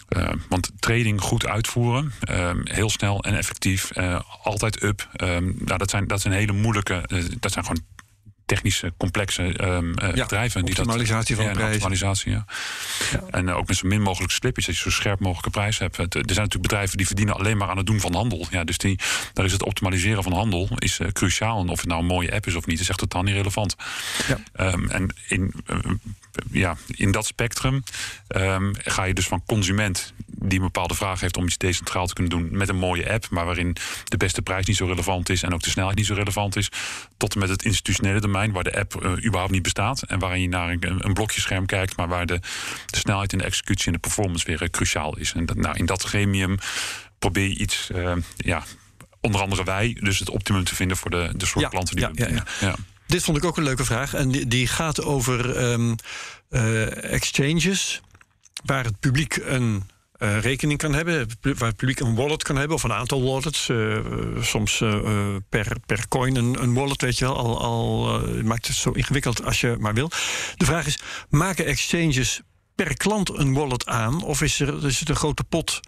[0.08, 5.08] eh, want trading goed uitvoeren, ehm, heel snel en effectief, eh, altijd up.
[5.14, 7.84] nou, dat, zijn, dat zijn hele moeilijke, dat zijn gewoon
[8.46, 10.64] technische, complexe ehm, eh, Ja, bedrijven.
[10.64, 12.44] Die dat, optimalisatie van ja, optimalisatie, ja.
[13.30, 15.96] En eh, ook met zo min mogelijk slippage, dat je zo scherp mogelijke prijs hebt.
[15.96, 18.46] Het- er zijn natuurlijk bedrijven die verdienen alleen maar aan het doen van handel.
[18.50, 18.98] Ja, dus die,
[19.32, 21.60] daar is het optimaliseren van handel is, eh, cruciaal.
[21.60, 23.76] En of het nou een mooie app is of niet, is echt totaal niet relevant.
[24.28, 24.38] Ja.
[24.52, 25.54] Ehm, en in,
[26.50, 27.82] ja, in dat spectrum
[28.28, 32.14] ehm, ga je dus van consument die een bepaalde vraag heeft om iets decentraal te
[32.14, 35.42] kunnen doen met een mooie app, maar waarin de beste prijs niet zo relevant is
[35.42, 36.68] en ook de snelheid niet zo relevant is,
[37.16, 40.40] tot en met het institutionele domein waar de app eh, überhaupt niet bestaat en waarin
[40.40, 42.40] je naar een, een blokjescherm kijkt, maar waar de,
[42.86, 45.32] de snelheid en de executie en de performance weer eh, cruciaal is.
[45.32, 46.58] En dat, nou, in dat gremium
[47.18, 48.62] probeer je iets, eh, ja,
[49.20, 52.04] onder andere wij, dus het optimum te vinden voor de, de soort Ja, klanten die
[52.04, 52.32] ja, we ja, ja.
[52.32, 52.54] bedienen.
[52.60, 52.76] Ja.
[53.06, 54.14] dit vond ik ook een leuke vraag.
[54.14, 55.94] En die, die gaat over ehm,
[56.48, 58.00] eh, exchanges
[58.64, 59.90] waar het publiek een
[60.24, 63.68] uh, rekening kan hebben, waar het publiek een wallet kan hebben, of een aantal wallets.
[63.68, 63.98] Uh,
[64.40, 67.36] soms uh, per, per coin een, een, wallet, weet je wel.
[67.36, 70.10] Al, al maakt het zo ingewikkeld als je maar wil.
[70.56, 72.40] De vraag is: maken exchanges
[72.74, 74.22] per klant een wallet aan?
[74.22, 75.80] Of is, er, is het een grote pot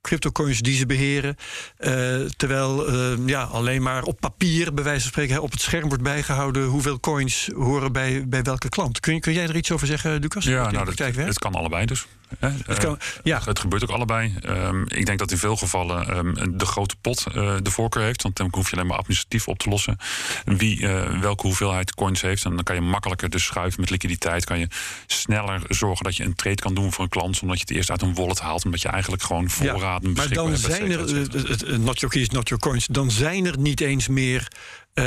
[0.00, 1.36] cryptocoins die ze beheren.
[1.78, 5.88] Uh, terwijl uh, ja, alleen maar op papier, bij wijze van spreken, op het scherm
[5.88, 9.00] wordt bijgehouden hoeveel coins horen bij, bij welke klant.
[9.00, 10.44] Kun, kun jij er iets over zeggen, Lucas?
[10.44, 12.06] Ja, nou, dat, het kan allebei dus.
[12.38, 13.40] Het, kan, eh, ja.
[13.44, 14.34] het gebeurt ook allebei.
[14.46, 18.22] Um, ik denk dat in veel gevallen um, de grote pot uh, de voorkeur heeft.
[18.22, 19.96] Want dan hoef je alleen maar administratief op te lossen.
[20.44, 22.44] Wie uh, welke hoeveelheid coins heeft.
[22.44, 24.44] En dan kan je makkelijker dus schuiven met liquiditeit.
[24.44, 24.68] Kan je
[25.06, 27.40] sneller zorgen dat je een trade kan doen voor een klant.
[27.42, 28.64] Omdat je het eerst uit een wallet haalt.
[28.64, 30.62] Omdat je eigenlijk gewoon voorraden ja, beschikbaar hebt.
[30.62, 32.86] Maar dan zijn er, not your keys, not your coins.
[32.86, 34.48] Dan zijn er niet eens meer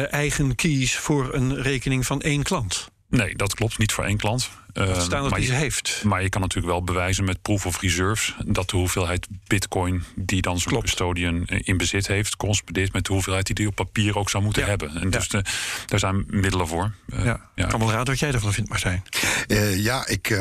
[0.10, 2.92] eigen keys voor een rekening van één klant.
[3.18, 3.78] Nee, dat klopt.
[3.78, 4.50] Niet voor één klant.
[4.74, 6.02] Uh, staan dat die ze heeft.
[6.04, 10.42] Maar je kan natuurlijk wel bewijzen met proof of reserves dat de hoeveelheid bitcoin die
[10.42, 14.18] dan zo'n custodian eh, in bezit heeft, correspondeert met de hoeveelheid die die op papier
[14.18, 14.68] ook zou moeten ja.
[14.68, 14.96] hebben.
[14.96, 15.44] En dus de,
[15.86, 16.92] daar zijn middelen voor.
[17.08, 17.50] Uh, ja.
[17.56, 17.68] ja.
[17.68, 19.04] kan wel raad wat jij ervan vindt, Martijn.
[19.48, 20.40] Uh, ja, ik.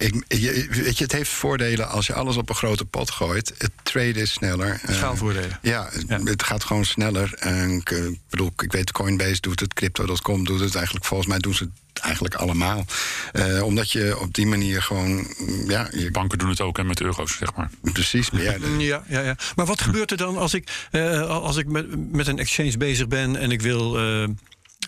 [0.00, 3.52] Ik, je, weet je, het heeft voordelen als je alles op een grote pot gooit.
[3.58, 4.80] Het trade is sneller.
[4.88, 5.58] Schaalvoordelen.
[5.62, 7.34] ja, ja, het gaat gewoon sneller.
[7.34, 10.74] En ik, ik bedoel, ik weet, Coinbase doet het, Crypto.com doet het.
[10.74, 12.84] Eigenlijk, volgens mij doen ze het eigenlijk allemaal.
[13.32, 15.26] Uh, omdat je op die manier gewoon.
[15.66, 16.10] Ja, je...
[16.10, 17.70] Banken doen het ook en met euro's, zeg maar.
[17.82, 18.30] Precies.
[18.30, 21.66] Maar ja, ja, ja, ja, Maar wat gebeurt er dan als ik, uh, als ik
[21.66, 24.00] met, met een exchange bezig ben en ik wil.
[24.22, 24.28] Uh,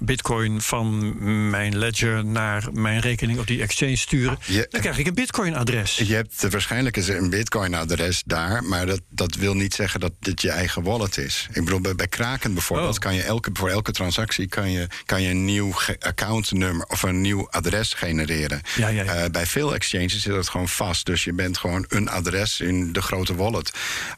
[0.01, 1.15] bitcoin van
[1.51, 5.97] mijn ledger naar mijn rekening op die exchange sturen, je, dan krijg ik een bitcoin-adres.
[5.97, 10.43] Je hebt waarschijnlijk is een bitcoin-adres daar, maar dat, dat wil niet zeggen dat dit
[10.43, 11.49] je eigen wallet is.
[11.53, 13.01] Ik bedoel, bij, bij Kraken bijvoorbeeld, oh.
[13.01, 17.21] kan je elke, voor elke transactie kan je, kan je een nieuw accountnummer of een
[17.21, 18.61] nieuw adres genereren.
[18.77, 19.25] Ja, ja, ja.
[19.25, 22.93] Uh, bij veel exchanges zit dat gewoon vast, dus je bent gewoon een adres in
[22.93, 23.71] de grote wallet.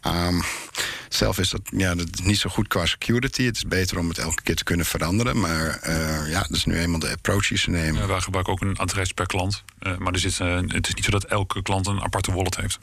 [0.07, 0.43] Um,
[1.15, 3.45] zelf is dat, ja, dat is niet zo goed qua security.
[3.45, 5.41] Het is beter om het elke keer te kunnen veranderen.
[5.41, 8.01] Maar uh, ja, dat is nu eenmaal de approach die ze nemen.
[8.01, 9.65] Ja, wij gebruiken ook een adres per klant.
[9.81, 12.57] Uh, maar er zit, uh, het is niet zo dat elke klant een aparte wallet
[12.57, 12.79] heeft.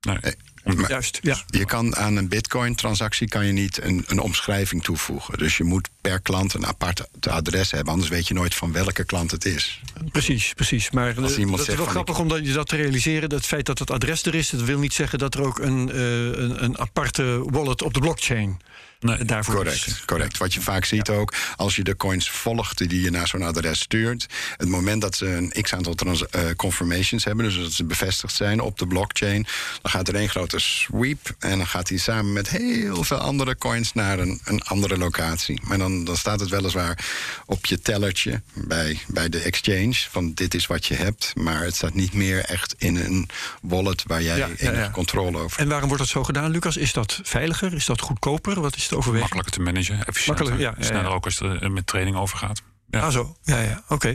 [0.00, 0.34] Nee.
[0.68, 0.76] Nee.
[0.76, 1.42] Maar Juist, ja.
[1.46, 5.38] Je kan aan een bitcoin-transactie kan je niet een, een omschrijving toevoegen.
[5.38, 7.92] Dus je moet per klant een apart adres hebben.
[7.92, 9.80] Anders weet je nooit van welke klant het is.
[10.12, 10.90] Precies, precies.
[10.90, 12.20] Maar dat is wel grappig ik...
[12.20, 13.30] om je dat te realiseren.
[13.30, 15.88] Het feit dat het adres er is, dat wil niet zeggen dat er ook een,
[15.88, 18.60] uh, een, een aparte wallet op de blockchain
[19.00, 20.04] Nee, daarvoor correct, is.
[20.04, 20.38] correct.
[20.38, 23.80] Wat je vaak ziet ook, als je de coins volgt die je naar zo'n adres
[23.80, 28.34] stuurt, het moment dat ze een x aantal uh, confirmations hebben, dus dat ze bevestigd
[28.34, 29.46] zijn op de blockchain,
[29.82, 33.56] dan gaat er één grote sweep en dan gaat hij samen met heel veel andere
[33.56, 35.60] coins naar een, een andere locatie.
[35.62, 36.98] Maar dan, dan staat het weliswaar
[37.46, 41.74] op je tellertje bij, bij de exchange van dit is wat je hebt, maar het
[41.74, 43.28] staat niet meer echt in een
[43.62, 45.60] wallet waar jij ja, enige ja, controle over hebt.
[45.60, 46.76] En waarom wordt dat zo gedaan, Lucas?
[46.76, 47.74] Is dat veiliger?
[47.74, 48.60] Is dat goedkoper?
[48.60, 50.60] Wat is Makkelijker te managen, efficiënter.
[50.60, 52.62] Ja, sneller ook als het met training overgaat.
[52.90, 53.00] Ja.
[53.00, 53.36] Ah, zo.
[53.42, 53.82] Ja, ja.
[53.88, 54.14] Oké.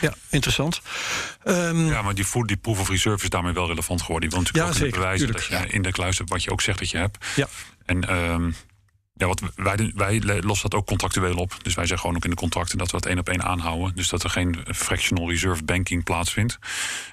[0.00, 0.80] Ja, interessant.
[1.44, 4.30] Um, ja, maar die, food, die proof of reserve is daarmee wel relevant geworden.
[4.30, 6.60] Die wil natuurlijk ja, ook bewijzen dat je in de kluis hebt wat je ook
[6.60, 7.26] zegt dat je hebt.
[7.36, 7.48] Ja.
[7.84, 8.54] En um,
[9.14, 11.56] ja, wat wij, wij lossen dat ook contractueel op.
[11.62, 13.96] Dus wij zeggen gewoon ook in de contracten dat we dat één op één aanhouden.
[13.96, 16.58] Dus dat er geen fractional reserve banking plaatsvindt.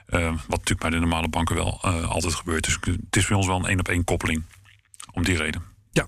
[0.09, 2.63] Uh, wat natuurlijk bij de normale banken wel uh, altijd gebeurt.
[2.63, 4.43] Dus het is bij ons wel een één op één koppeling.
[5.13, 5.63] Om die reden.
[5.91, 6.07] Ja,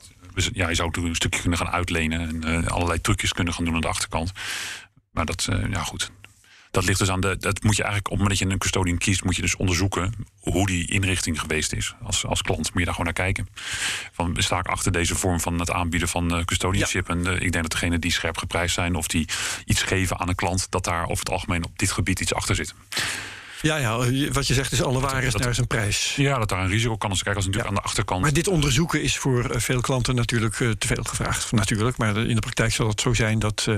[0.54, 3.66] ja, je zou toen een stukje kunnen gaan uitlenen en uh, allerlei trucjes kunnen gaan
[3.66, 4.32] doen aan de achterkant.
[5.12, 6.12] Maar dat, uh, ja goed.
[6.74, 7.38] Dat ligt dus aan de.
[7.38, 9.56] Dat moet je eigenlijk op het moment dat je een custodian kiest, moet je dus
[9.56, 11.96] onderzoeken hoe die inrichting geweest is.
[12.04, 13.48] Als, als klant moet je daar gewoon naar kijken.
[14.12, 17.08] Van sta ik achter deze vorm van het aanbieden van uh, custodianship?
[17.08, 17.14] Ja.
[17.14, 19.28] En uh, ik denk dat degenen die scherp geprijsd zijn of die
[19.66, 22.56] iets geven aan een klant, dat daar over het algemeen op dit gebied iets achter
[22.56, 22.74] zit.
[23.64, 23.98] Ja, ja,
[24.32, 26.16] wat je zegt is alle waar is naar zijn prijs.
[26.16, 27.70] Ja, dat daar een risico kan kijken als natuurlijk ja.
[27.70, 28.22] aan de achterkant.
[28.22, 31.52] Maar dit onderzoeken is voor eh, veel klanten natuurlijk uh, te veel gevraagd.
[31.52, 33.78] Natuurlijk, maar in de praktijk zal het zo zijn dat uh,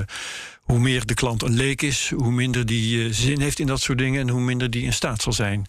[0.62, 3.98] hoe meer de klant een leek is, hoe minder die zin heeft in dat soort
[3.98, 5.65] dingen en hoe minder die in staat zal zijn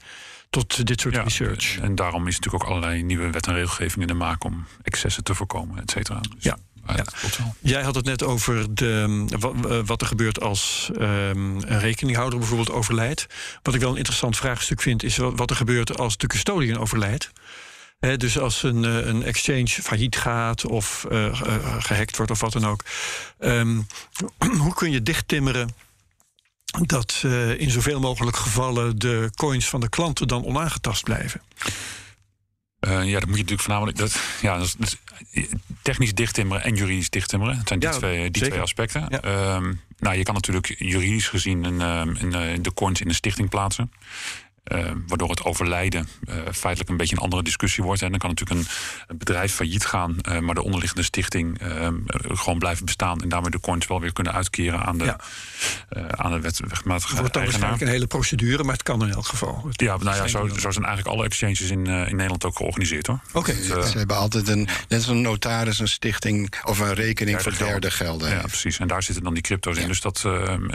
[0.51, 1.79] tot dit soort ja, research.
[1.79, 5.25] En daarom is natuurlijk ook allerlei nieuwe wet en regelgeving in de maak om excessen
[5.25, 6.21] te voorkomen, et cetera.
[6.21, 6.57] Dus ja.
[6.95, 7.05] Ja.
[7.61, 12.71] Jij had het net over de, eh, wat er gebeurt als um, een rekeninghouder bijvoorbeeld
[12.71, 13.27] overlijdt.
[13.63, 17.31] Wat ik wel een interessant vraagstuk vind, is wat er gebeurt als de custodian overlijdt.
[17.99, 21.33] He, dus als een, eh, een exchange failliet gaat of uh, uh,
[21.79, 22.85] gehackt wordt of wat dan ook.
[23.39, 23.87] Um,
[24.65, 25.75] hoe kun je dichttimmeren
[26.87, 31.41] dat uh, in zoveel mogelijk gevallen de coins van de klanten dan onaangetast blijven?
[32.87, 33.99] Uh, ja, dat moet je natuurlijk voornamelijk.
[33.99, 34.97] Dat, ja, dat is,
[35.83, 37.59] technisch dichttimmeren en juridisch dichttimmeren.
[37.59, 39.07] Het zijn die, ja, twee, die twee aspecten.
[39.09, 39.55] Ja.
[39.57, 43.93] Um, nou, je kan natuurlijk juridisch gezien een, een, de coins in een stichting plaatsen.
[44.73, 48.03] Uh, waardoor het overlijden uh, feitelijk een beetje een andere discussie wordt.
[48.03, 48.67] En dan kan natuurlijk een,
[49.07, 51.61] een bedrijf failliet gaan, uh, maar de onderliggende stichting
[52.21, 53.23] gewoon blijven bestaan.
[53.23, 55.19] En daarmee de coins wel weer kunnen uitkeren aan de, ja.
[56.11, 59.27] aan de wetmatige Het wordt dan waarschijnlijk een hele procedure, maar het kan in elk
[59.27, 59.65] geval.
[59.69, 63.07] Het ja, nou ja, zo, zo, zijn eigenlijk alle exchanges in, in Nederland ook georganiseerd
[63.07, 63.21] hoor.
[63.33, 63.51] Oké.
[63.51, 63.63] Okay.
[63.63, 67.91] Ze hebben altijd een, net als een notaris, een stichting of een rekening voor derde
[67.91, 68.31] gelden.
[68.31, 68.79] Ja, precies.
[68.79, 69.89] En daar zitten dan die crypto's in.
[69.89, 70.27] Dus dat,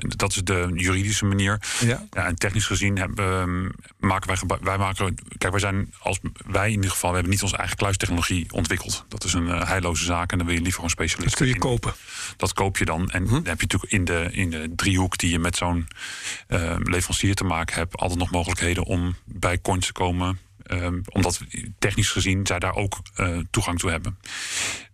[0.07, 1.61] dat is de juridische manier.
[1.79, 2.05] Ja.
[2.09, 5.15] en technisch gezien hebben maken wij, wij maken.
[5.37, 9.05] Kijk, wij zijn als wij in ieder geval, we hebben niet onze eigen kluistechnologie ontwikkeld.
[9.07, 11.29] Dat is een uh, heilloze zaak en dan wil je liever een specialist.
[11.29, 11.93] Dat kun je kopen.
[12.37, 13.11] Dat koop je dan.
[13.11, 13.29] En hm?
[13.29, 15.87] dan heb je natuurlijk in de, in de driehoek die je met zo'n
[16.47, 20.39] uh, leverancier te maken hebt, altijd nog mogelijkheden om bij coins te komen.
[20.67, 21.41] Um, omdat
[21.79, 24.17] technisch gezien zij daar ook uh, toegang toe hebben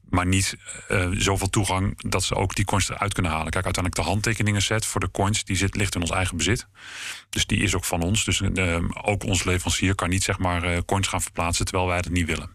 [0.10, 0.56] maar niet
[0.90, 3.52] uh, zoveel toegang dat ze ook die coins eruit kunnen halen.
[3.52, 6.68] Kijk, uiteindelijk de handtekeningen set voor de coins, die zit, ligt in ons eigen bezit.
[7.30, 8.24] Dus die is ook van ons.
[8.24, 12.02] Dus uh, ook ons leverancier kan niet zeg maar uh, coins gaan verplaatsen terwijl wij
[12.02, 12.50] dat niet willen.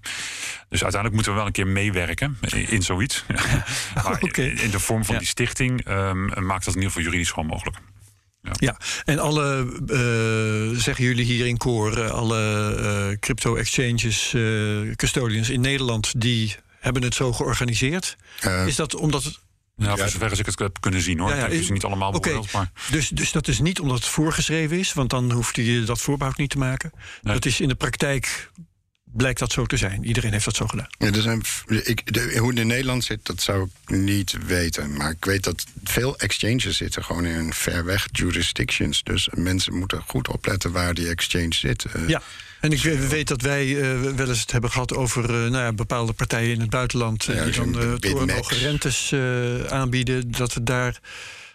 [0.68, 3.24] Dus uiteindelijk moeten we wel een keer meewerken in, in zoiets.
[4.04, 4.48] maar okay.
[4.48, 5.20] in de vorm van ja.
[5.20, 7.76] die stichting um, maakt dat in ieder geval juridisch gewoon mogelijk.
[8.42, 8.52] Ja.
[8.54, 8.76] ja.
[9.04, 15.60] en alle, uh, zeggen jullie hier in koor, alle uh, crypto exchanges, uh, custodians in
[15.60, 18.16] Nederland die hebben het zo georganiseerd.
[18.46, 19.38] Uh, is dat omdat het.
[19.76, 21.34] Ja, voor zover als ik het heb kunnen zien hoor.
[21.34, 22.44] Ja, ze niet allemaal beoordeeld.
[22.44, 22.60] Okay.
[22.60, 22.70] Maar...
[22.90, 26.36] Dus, dus dat is niet omdat het voorgeschreven is, want dan hoeft je dat voorbehoud
[26.36, 26.92] niet te maken.
[27.22, 27.34] Nee.
[27.34, 28.50] Dat is in de praktijk
[29.04, 30.04] blijkt dat zo te zijn.
[30.04, 30.88] Iedereen heeft dat zo gedaan.
[30.98, 34.96] Ja, er zijn, ik, de, hoe het in Nederland zit, dat zou ik niet weten.
[34.96, 39.02] Maar ik weet dat veel exchanges zitten gewoon in ver weg jurisdictions.
[39.02, 41.84] Dus mensen moeten goed opletten waar die exchange zit.
[42.06, 42.22] Ja.
[42.62, 45.72] En ik weet dat wij uh, wel eens het hebben gehad over uh, nou ja,
[45.72, 47.24] bepaalde partijen in het buitenland.
[47.24, 49.14] Ja, die dan uh, torenhoge rentes
[49.68, 50.30] aanbieden.
[50.30, 51.00] Dat het daar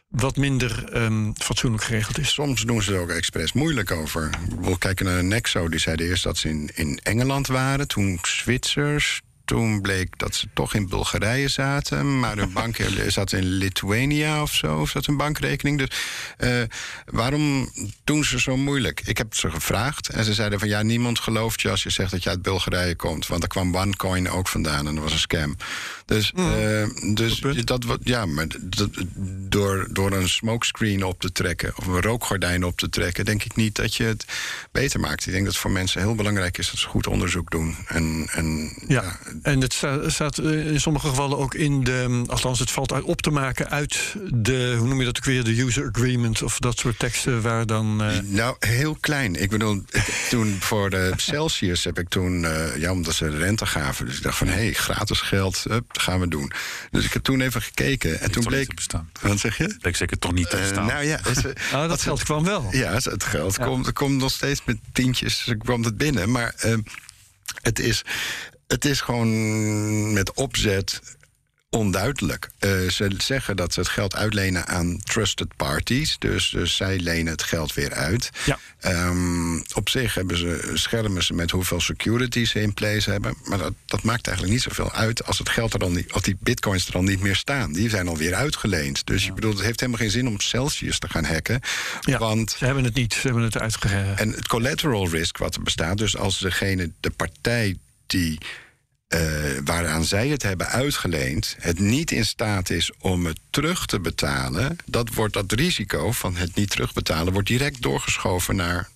[0.07, 2.33] wat minder um, fatsoenlijk geregeld is.
[2.33, 4.29] Soms doen ze er ook expres moeilijk over.
[4.61, 5.69] We kijken naar Nexo.
[5.69, 7.87] Die zeiden eerst dat ze in, in Engeland waren.
[7.87, 12.19] Toen Zwitsers, toen bleek dat ze toch in Bulgarije zaten.
[12.19, 14.79] Maar hun bank zat in Lithuania of zo.
[14.79, 15.77] Of zat hun bankrekening.
[15.77, 15.89] Dus
[16.39, 16.63] uh,
[17.05, 17.71] waarom
[18.03, 19.01] doen ze zo moeilijk?
[19.05, 20.09] Ik heb ze gevraagd.
[20.09, 22.95] En ze zeiden van ja, niemand gelooft je als je zegt dat je uit Bulgarije
[22.95, 23.27] komt.
[23.27, 24.87] Want daar kwam OneCoin ook vandaan.
[24.87, 25.55] En dat was een scam.
[26.05, 26.53] Dus, mm.
[26.53, 28.89] uh, dus dat wat ja, maar dat,
[29.49, 31.73] door, door een smokescreen op te trekken.
[31.77, 33.25] Of een rookgordijn op te trekken.
[33.25, 34.25] Denk ik niet dat je het
[34.71, 35.25] beter maakt.
[35.25, 37.75] Ik denk dat het voor mensen heel belangrijk is dat ze goed onderzoek doen.
[37.87, 39.03] En, en ja.
[39.03, 39.73] ja en het
[40.07, 42.23] staat eh, in sommige gevallen ook in de.
[42.27, 44.75] Althans, het valt uit op te maken uit de.
[44.77, 45.43] Hoe noem je dat ook weer?
[45.43, 48.03] De user agreement of dat soort teksten waar dan.
[48.03, 48.19] Uh...
[48.23, 49.35] Nou, heel klein.
[49.35, 49.83] Ik bedoel,
[50.29, 52.41] toen voor de Celsius heb ik toen.
[52.41, 54.05] Uh, ja, omdat ze de rente gaven.
[54.05, 56.51] Dus ik dacht van hé, hey, gratis geld, up, dat gaan we doen.
[56.91, 58.19] Dus ik heb toen even gekeken.
[58.19, 58.75] En toen bleek.
[58.75, 59.09] Bestaan.
[59.21, 59.75] Wat zeg je?
[59.81, 60.85] Bleek zeker toch niet te bestaan.
[60.85, 61.19] nou ja,
[61.73, 62.67] oh, dat geld kwam wel.
[62.71, 63.65] Ja, het geld ja.
[63.65, 65.53] komt, komt nog steeds met tientjes.
[65.57, 66.31] kwam het binnen.
[66.31, 66.55] Maar
[67.61, 68.03] het is
[68.67, 71.01] het is gewoon met opzet
[71.69, 72.49] onduidelijk.
[72.59, 76.15] Uh, ze zeggen dat ze het geld uitlenen aan trusted parties.
[76.19, 78.29] Dus, dus zij lenen het geld weer uit.
[78.45, 78.59] Ja.
[79.07, 83.35] Um, op zich hebben ze, schermen ze met hoeveel securities ze in place hebben.
[83.43, 86.21] Maar dat, dat maakt eigenlijk niet zoveel uit als het geld er dan niet, als
[86.21, 87.73] die bitcoins er dan niet meer staan.
[87.73, 89.05] Die zijn alweer uitgeleend.
[89.05, 89.27] Dus ja.
[89.27, 91.61] je bedoelt, het heeft helemaal geen zin om Celsius te gaan hacken.
[92.01, 94.17] Ja, want, ze hebben het niet, ze hebben het uitgegeven.
[94.17, 97.77] En het collateral risk wat er bestaat, dus als degene, de partij
[98.07, 98.37] die
[99.07, 99.19] uh,
[99.63, 104.77] waaraan zij het hebben uitgeleend, het niet in staat is om het terug te betalen,
[104.85, 108.89] dat wordt dat risico van het niet terugbetalen wordt direct doorgeschoven naar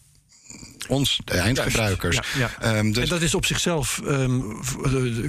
[0.87, 2.15] ons, de eindgebruikers.
[2.15, 2.77] Juist, ja, ja.
[2.77, 4.59] Um, dus en dat is op zichzelf, um,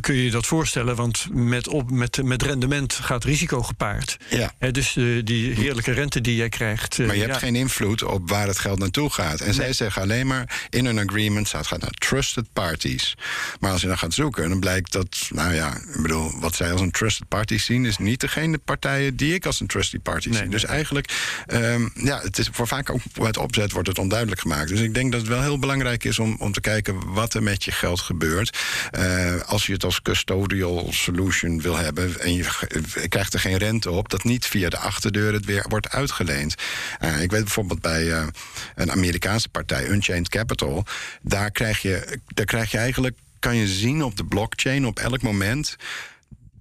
[0.00, 4.16] kun je je dat voorstellen, want met, op, met, met rendement gaat risico gepaard.
[4.28, 4.52] Ja.
[4.58, 6.98] He, dus uh, die heerlijke rente die jij krijgt.
[6.98, 9.40] Uh, maar je hebt geen invloed op waar het geld naartoe gaat.
[9.40, 9.54] En nee.
[9.54, 13.14] zij zeggen alleen maar in een agreement staat gaat naar trusted parties.
[13.60, 16.72] Maar als je dan gaat zoeken, dan blijkt dat, nou ja, ik bedoel, wat zij
[16.72, 20.28] als een trusted party zien, is niet degene partijen die ik als een trusted party
[20.28, 20.46] nee, zie.
[20.46, 21.12] Nee, dus eigenlijk,
[21.52, 24.68] um, ja, het is voor vaak ook het opzet wordt het onduidelijk gemaakt.
[24.68, 27.42] Dus ik denk dat het wel heel belangrijk is om, om te kijken wat er
[27.42, 28.58] met je geld gebeurt.
[28.98, 32.46] Uh, als je het als custodial solution wil hebben en je,
[33.08, 36.54] krijgt er geen rente op, dat niet via de achterdeur het weer wordt uitgeleend.
[37.04, 38.26] Uh, ik weet bijvoorbeeld bij uh,
[38.74, 40.84] een Amerikaanse partij, Unchained Capital,
[41.22, 45.22] daar krijg je, daar krijg je eigenlijk, kan je zien op de blockchain op elk
[45.22, 45.76] moment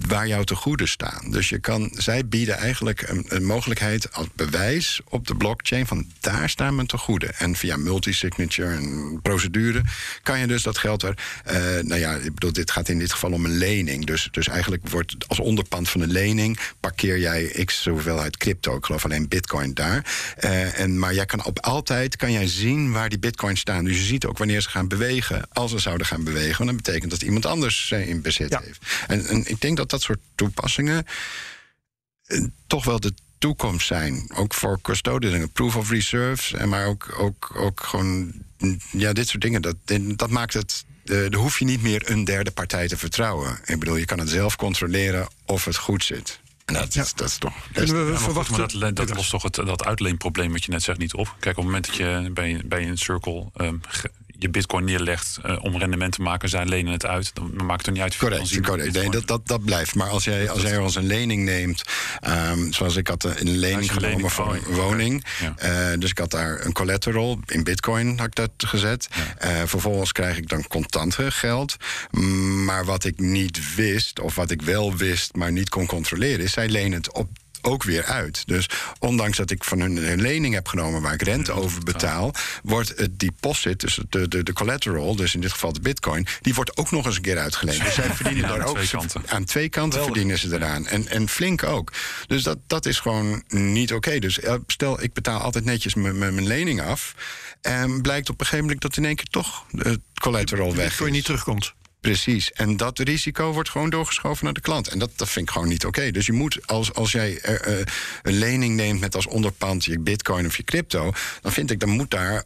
[0.07, 1.31] waar jouw tegoeden staan.
[1.31, 6.05] Dus je kan, zij bieden eigenlijk een, een, mogelijkheid als bewijs op de blockchain van
[6.19, 7.35] daar staan mijn tegoeden.
[7.35, 9.81] En via multisignature en procedure
[10.23, 11.17] kan je dus dat geld er.
[11.47, 14.05] Uh, nou ja, ik bedoel, dit gaat in dit geval om een lening.
[14.05, 18.75] Dus, dus eigenlijk wordt als onderpand van een lening parkeer jij x hoeveelheid crypto.
[18.75, 20.05] Ik geloof alleen bitcoin daar.
[20.43, 23.85] Uh, en, maar jij kan op altijd kan jij zien waar die bitcoins staan.
[23.85, 25.47] Dus je ziet ook wanneer ze gaan bewegen.
[25.53, 28.85] Als ze zouden gaan bewegen, want dat betekent dat iemand anders ze in bezit heeft.
[29.07, 31.05] En, en ik denk dat dat soort toepassingen
[32.27, 34.31] uh, toch wel de toekomst zijn.
[34.33, 36.53] Ook voor custodian, proof of reserves.
[36.53, 38.33] En maar ook, ook, ook gewoon
[38.91, 39.61] ja, dit soort dingen.
[39.61, 39.75] Dat,
[40.15, 40.85] dat maakt het.
[41.05, 43.59] Uh, hoef je niet meer een derde partij te vertrouwen.
[43.65, 46.39] Ik bedoel, je kan het zelf controleren of het goed zit.
[46.65, 47.01] En dat, ja.
[47.01, 47.53] is, dat is toch.
[47.73, 48.57] Kunnen we, we verwachten.
[48.57, 51.35] Maar dat, dat lost toch het, dat uitleenprobleem wat je net zegt niet op.
[51.39, 53.81] Kijk, op het moment dat je bij, bij een circle um,
[54.41, 57.31] je bitcoin neerlegt uh, om rendement te maken, zij lenen het uit.
[57.33, 58.17] Dan maakt het niet uit.
[58.17, 58.93] Correct, correct.
[58.93, 59.95] Nee, dat, dat, dat blijft.
[59.95, 61.83] Maar als jij, als jij als een lening neemt,
[62.27, 65.25] um, zoals ik had een lening genomen lening, voor een woning.
[65.39, 65.91] Ja.
[65.91, 69.07] Uh, dus ik had daar een collateral, in bitcoin had ik dat gezet.
[69.39, 69.61] Ja.
[69.61, 71.75] Uh, vervolgens krijg ik dan contant geld.
[72.65, 76.51] Maar wat ik niet wist, of wat ik wel wist, maar niet kon controleren, is
[76.51, 77.29] zij lenen het op
[77.61, 78.43] ook weer uit.
[78.45, 82.33] Dus ondanks dat ik van hun een lening heb genomen waar ik rente over betaal,
[82.63, 86.53] wordt het deposit, dus de, de, de collateral, dus in dit geval de bitcoin, die
[86.53, 87.83] wordt ook nog eens een keer uitgeleend.
[87.83, 88.77] Dus zij verdienen daar ook.
[88.77, 90.87] Twee aan twee kanten verdienen ze eraan.
[90.87, 91.91] En, en flink ook.
[92.27, 94.07] Dus dat, dat is gewoon niet oké.
[94.07, 94.19] Okay.
[94.19, 97.15] Dus stel, ik betaal altijd netjes mijn lening af.
[97.61, 101.05] En blijkt op een gegeven moment dat in één keer toch het collateral weg is.
[101.05, 101.73] je niet terugkomt.
[102.01, 102.51] Precies.
[102.51, 104.87] En dat risico wordt gewoon doorgeschoven naar de klant.
[104.87, 105.97] En dat, dat vind ik gewoon niet oké.
[105.99, 106.11] Okay.
[106.11, 107.77] Dus je moet, als, als jij uh,
[108.21, 111.89] een lening neemt met als onderpand je bitcoin of je crypto, dan vind ik, dan
[111.89, 112.43] moet daar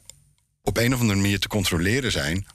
[0.61, 2.45] op een of andere manier te controleren zijn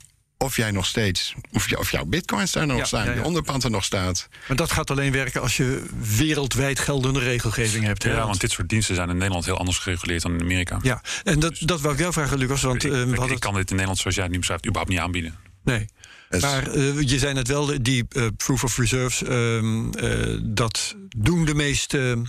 [0.44, 1.34] of jij nog steeds,
[1.78, 3.16] of, jouw bitcoins daar nog ja, staan, ja, ja.
[3.16, 4.28] je onderpand er nog staat.
[4.48, 5.86] Maar dat gaat alleen werken als je
[6.16, 8.02] wereldwijd geldende regelgeving hebt.
[8.02, 10.78] Ja, want dit soort diensten zijn in Nederland heel anders gereguleerd dan in Amerika.
[10.82, 12.62] Ja, en dat, dat wil ik jou vragen, Lucas.
[12.62, 14.92] Want, ik, uh, ik, ik kan dit in Nederland, zoals jij het nu beschrijft, überhaupt
[14.92, 15.34] niet aanbieden.
[15.64, 15.86] Nee.
[16.38, 21.54] Maar uh, je zei net wel, die uh, proof of reserves, uh, dat doen de
[21.54, 22.22] meeste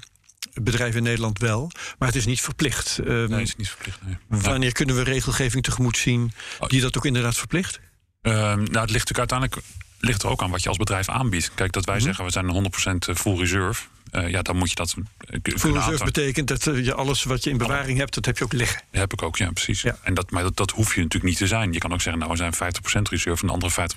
[0.53, 1.71] bedrijven in Nederland wel.
[1.97, 2.99] Maar het is niet verplicht.
[3.03, 3.99] nee, het is niet verplicht.
[4.05, 4.41] Nee.
[4.41, 6.31] Wanneer kunnen we regelgeving tegemoet zien
[6.67, 7.79] die dat ook inderdaad verplicht?
[8.21, 9.61] Ehm, nou, het ligt natuurlijk uiteindelijk
[9.99, 11.51] ligt er ook aan wat je als bedrijf aanbiedt.
[11.55, 12.07] Kijk, dat wij mm -hmm.
[12.07, 13.83] zeggen, we zijn 100% full reserve.
[14.11, 14.95] Uh, ja, dan moet je dat
[15.43, 18.43] Full reserve betekent dat uh, je alles wat je in bewaring hebt, dat heb je
[18.43, 18.81] ook liggen.
[18.91, 19.81] Dat heb ik ook, ja, precies.
[19.81, 19.97] Ja.
[20.03, 21.73] En dat, maar dat, dat hoef je natuurlijk niet te zijn.
[21.73, 23.89] Je kan ook zeggen, nou, we zijn 50% reserve en de andere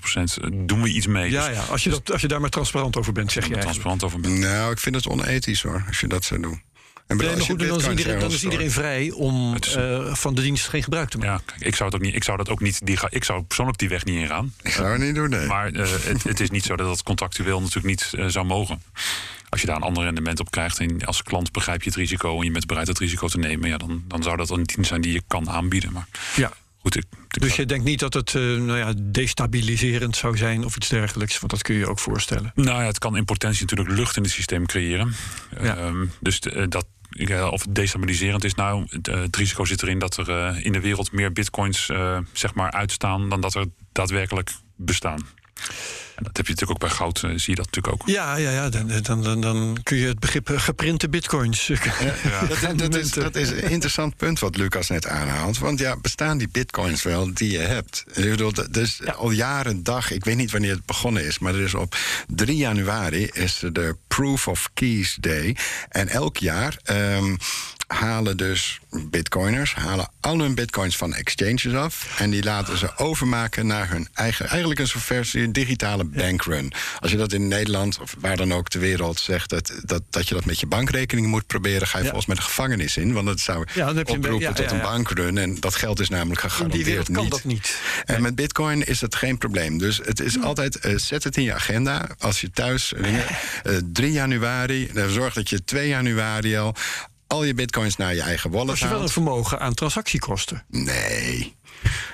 [0.53, 1.31] 50% doen we iets mee.
[1.31, 3.57] Ja, dus, ja als, je dat, als je daar maar transparant over bent, zeg je
[3.57, 4.39] transparant over bent.
[4.39, 6.61] Nou, ik vind het onethisch hoor, als je dat zou doen.
[7.07, 10.41] En nee, goed, dan, is iedereen, dan is iedereen vrij om is, uh, van de
[10.41, 11.33] dienst geen gebruik te maken.
[11.33, 12.15] Ja, kijk, ik zou het ook niet.
[12.15, 12.85] Ik zou dat ook niet.
[12.85, 14.53] Die, ik zou persoonlijk die weg niet ingaan.
[14.61, 15.45] Ik zou het niet doen, nee.
[15.45, 18.81] Maar uh, het, het, is niet zo dat dat contractueel natuurlijk niet uh, zou mogen.
[19.55, 22.39] Als je daar een ander rendement op krijgt en als klant begrijp je het risico
[22.39, 24.89] en je bent bereid het risico te nemen, ja, dan, dan zou dat een dienst
[24.89, 25.91] zijn die je kan aanbieden.
[25.91, 26.51] Maar ja.
[26.77, 30.65] Goed, ik, ik dus je denkt niet dat het uh, nou ja, destabiliserend zou zijn
[30.65, 31.39] of iets dergelijks?
[31.39, 32.51] Want dat kun je je ook voorstellen.
[32.55, 35.13] Nou ja, het kan in potentie natuurlijk lucht in het systeem creëren.
[35.61, 35.77] Ja.
[35.77, 36.85] Um, dus de, dat,
[37.51, 38.53] of het destabiliserend is.
[38.53, 41.91] Nou, het, het, risico zit erin dat er in de wereld meer bitcoins
[42.33, 45.25] zeg maar uitstaan dan dat er daadwerkelijk bestaan.
[46.15, 48.07] En dat heb je natuurlijk ook bij goud, uh, zie je dat natuurlijk ook.
[48.07, 51.67] Ja, ja, ja dan, dan, dan, dan kun je het begrip geprinte bitcoins.
[51.67, 51.77] Ja,
[52.23, 52.45] ja.
[52.65, 55.57] Dat, dat, is, dat is een interessant punt wat Lucas net aanhaalt.
[55.57, 58.03] Want ja, bestaan die bitcoins wel die je hebt?
[58.13, 59.11] Ik bedoel, dus ja.
[59.11, 61.95] al jaren dag, ik weet niet wanneer het begonnen is, maar er is op
[62.27, 65.55] 3 januari is de Proof of Keys Day.
[65.89, 66.77] En elk jaar.
[66.91, 67.37] Um,
[67.87, 73.67] halen dus bitcoiners halen al hun bitcoins van exchanges af en die laten ze overmaken
[73.67, 76.71] naar hun eigen eigenlijk een soort versie digitale bankrun.
[76.99, 80.27] Als je dat in Nederland of waar dan ook ter wereld zegt dat, dat, dat
[80.27, 82.09] je dat met je bankrekening moet proberen, ga je ja.
[82.09, 84.71] volgens mij de gevangenis in, want dat zou ja, dan heb je oproepen ja, tot
[84.71, 87.31] een bankrun en dat geld is namelijk gegarandeerd kan niet.
[87.31, 87.79] Dat niet.
[88.05, 89.77] En met bitcoin is dat geen probleem.
[89.77, 93.19] Dus het is altijd uh, zet het in je agenda als je thuis uh,
[93.93, 96.75] 3 januari, uh, zorg dat je 2 januari al
[97.27, 100.63] al je bitcoins naar je eigen wallet Als je wel een vermogen aan transactiekosten?
[100.69, 101.55] Nee.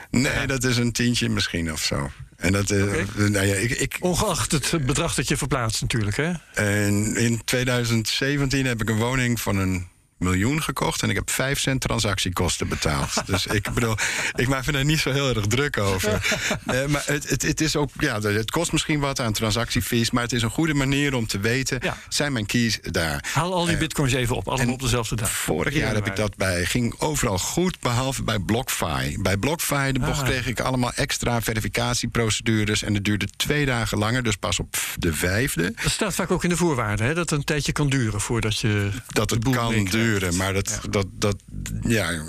[0.09, 0.45] Nee, ja.
[0.45, 2.11] dat is een tientje misschien of zo.
[2.37, 3.27] En dat, uh, okay.
[3.27, 6.31] nou ja, ik, ik, Ongeacht het bedrag dat je verplaatst natuurlijk, hè?
[6.53, 9.87] En in 2017 heb ik een woning van een
[10.21, 13.13] miljoen gekocht en ik heb 5 cent transactiekosten betaald.
[13.25, 13.95] dus ik bedoel,
[14.35, 16.11] ik maak me daar niet zo heel erg druk over.
[16.71, 20.23] Uh, maar het, het, het, is ook, ja, het kost misschien wat aan transactiefees, maar
[20.23, 21.97] het is een goede manier om te weten: ja.
[22.09, 23.25] zijn mijn keys daar?
[23.33, 25.29] Haal al die bitcoins even op, allemaal op dezelfde dag.
[25.29, 29.17] Vorig jaar heb ik dat bij, ging overal goed, behalve bij BlockFi.
[29.19, 30.23] Bij BlockFi de ah.
[30.23, 35.13] kreeg ik allemaal extra verificatieprocedures en het duurde twee dagen langer, dus pas op de
[35.13, 35.73] vijfde.
[35.83, 38.59] Dat staat vaak ook in de voorwaarden, hè, dat het een tijdje kan duren voordat
[38.59, 38.89] je.
[39.07, 40.89] Dat het kan duren, maar dat, ja.
[40.89, 41.35] dat, dat,
[41.81, 42.21] ja.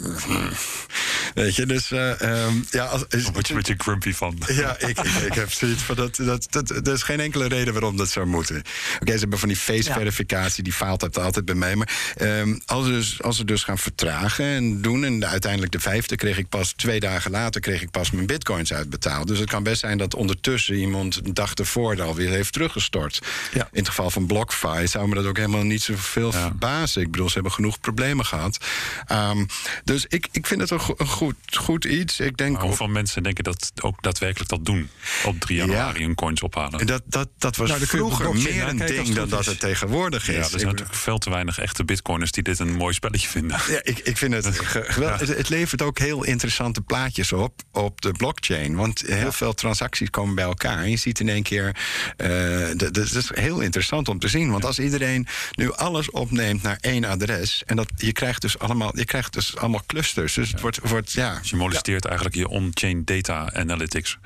[1.35, 1.91] Weet je, dus.
[1.91, 4.39] Uh, um, ja, als, is, word je een beetje grumpy van.
[4.47, 6.71] Ja, ik, ik, ik heb zoiets van dat, dat, dat.
[6.71, 8.57] Er is geen enkele reden waarom dat zou moeten.
[8.57, 8.67] Oké,
[9.01, 11.77] okay, ze hebben van die face-verificatie, die faalt altijd bij mij.
[11.77, 15.05] Maar um, als, we dus, als we dus gaan vertragen en doen.
[15.05, 18.73] En uiteindelijk de vijfde kreeg ik pas twee dagen later kreeg ik pas mijn bitcoins
[18.73, 19.27] uitbetaald.
[19.27, 23.19] Dus het kan best zijn dat ondertussen iemand een dag ervoor alweer heeft teruggestort.
[23.53, 23.69] Ja.
[23.73, 26.41] In het geval van BlockFi zou me dat ook helemaal niet zoveel ja.
[26.41, 27.03] verbazen.
[27.03, 28.65] Ik bedoel, ze hebben genoeg problemen gehad.
[29.13, 29.47] Um,
[29.85, 32.21] dus ik, ik vind het een, een goed, goed iets.
[32.21, 34.91] Ik denk maar hoeveel mensen denken dat ook daadwerkelijk dat doen?
[35.25, 36.07] Op 3 januari ja.
[36.07, 36.87] hun coins ophalen.
[36.87, 40.35] Dat, dat, dat was nou, vroeger meer een ding dan dat het tegenwoordig is.
[40.35, 43.61] Ja, er zijn natuurlijk veel te weinig echte bitcoiners die dit een mooi spelletje vinden.
[43.69, 45.21] Ja, ik, ik vind het geweldig.
[45.21, 48.77] Het, het, levert ook heel interessante plaatjes op op de blockchain.
[48.77, 50.79] Want heel veel transacties komen bij elkaar.
[50.79, 51.77] En je ziet in één keer.
[52.17, 54.51] Uh, dat is heel interessant om te zien.
[54.51, 57.62] Want als iedereen nu alles opneemt naar één adres.
[57.67, 60.35] En dat je krijgt dus allemaal, je krijgt dus allemaal clusters.
[60.35, 61.39] Dus het wordt, wordt ja.
[61.39, 64.19] Dus je molesteert eigenlijk je on-chain data analytics.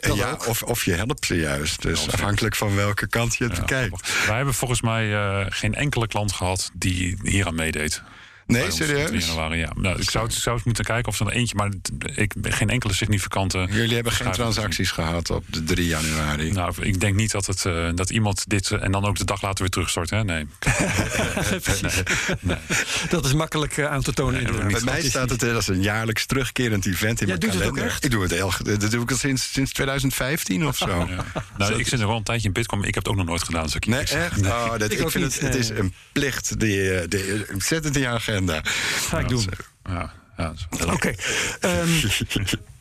[0.00, 1.82] Ja, of, of je helpt ze juist.
[1.82, 4.26] Dus afhankelijk van welke kant je het bekijkt.
[4.26, 8.02] Wij hebben volgens mij uh, geen enkele klant gehad die hier aan meedeed.
[8.48, 9.26] Nee, serieus?
[9.26, 9.72] Januari, ja.
[9.74, 11.70] Nou, ik zou, het, zou eens moeten kijken of er eentje, maar
[12.14, 13.66] ik geen enkele significante.
[13.70, 16.52] Jullie hebben geen transacties gehad op de 3 januari.
[16.52, 19.24] Nou, ik denk niet dat, het, uh, dat iemand dit uh, en dan ook de
[19.24, 20.10] dag later weer terugstort.
[20.10, 20.24] Hè?
[20.24, 20.46] Nee.
[21.82, 21.94] nee,
[22.40, 22.56] nee.
[23.08, 24.42] Dat is makkelijk uh, aan te tonen.
[24.42, 27.74] Nee, Bij mij staat het als een jaarlijks terugkerend event in Jij mijn doet kalender.
[27.74, 28.04] Het ook echt?
[28.04, 30.86] Ik doe het heel, dat doe ik al sinds, sinds 2015 of zo.
[30.86, 31.24] Ja.
[31.58, 33.28] Nou, ik zit nog wel een tijdje in Bitcoin, maar ik heb het ook nog
[33.28, 33.64] nooit gedaan.
[33.64, 34.46] Dus ik nee, echt?
[34.46, 36.60] Oh, dat, ik, ik vind het, het is een plicht.
[36.60, 38.37] Die, die, zet het in je agenda
[39.08, 39.48] ga ik doen.
[39.84, 40.92] Ja, ja, Oké.
[40.92, 41.16] Okay.
[41.60, 42.00] Um,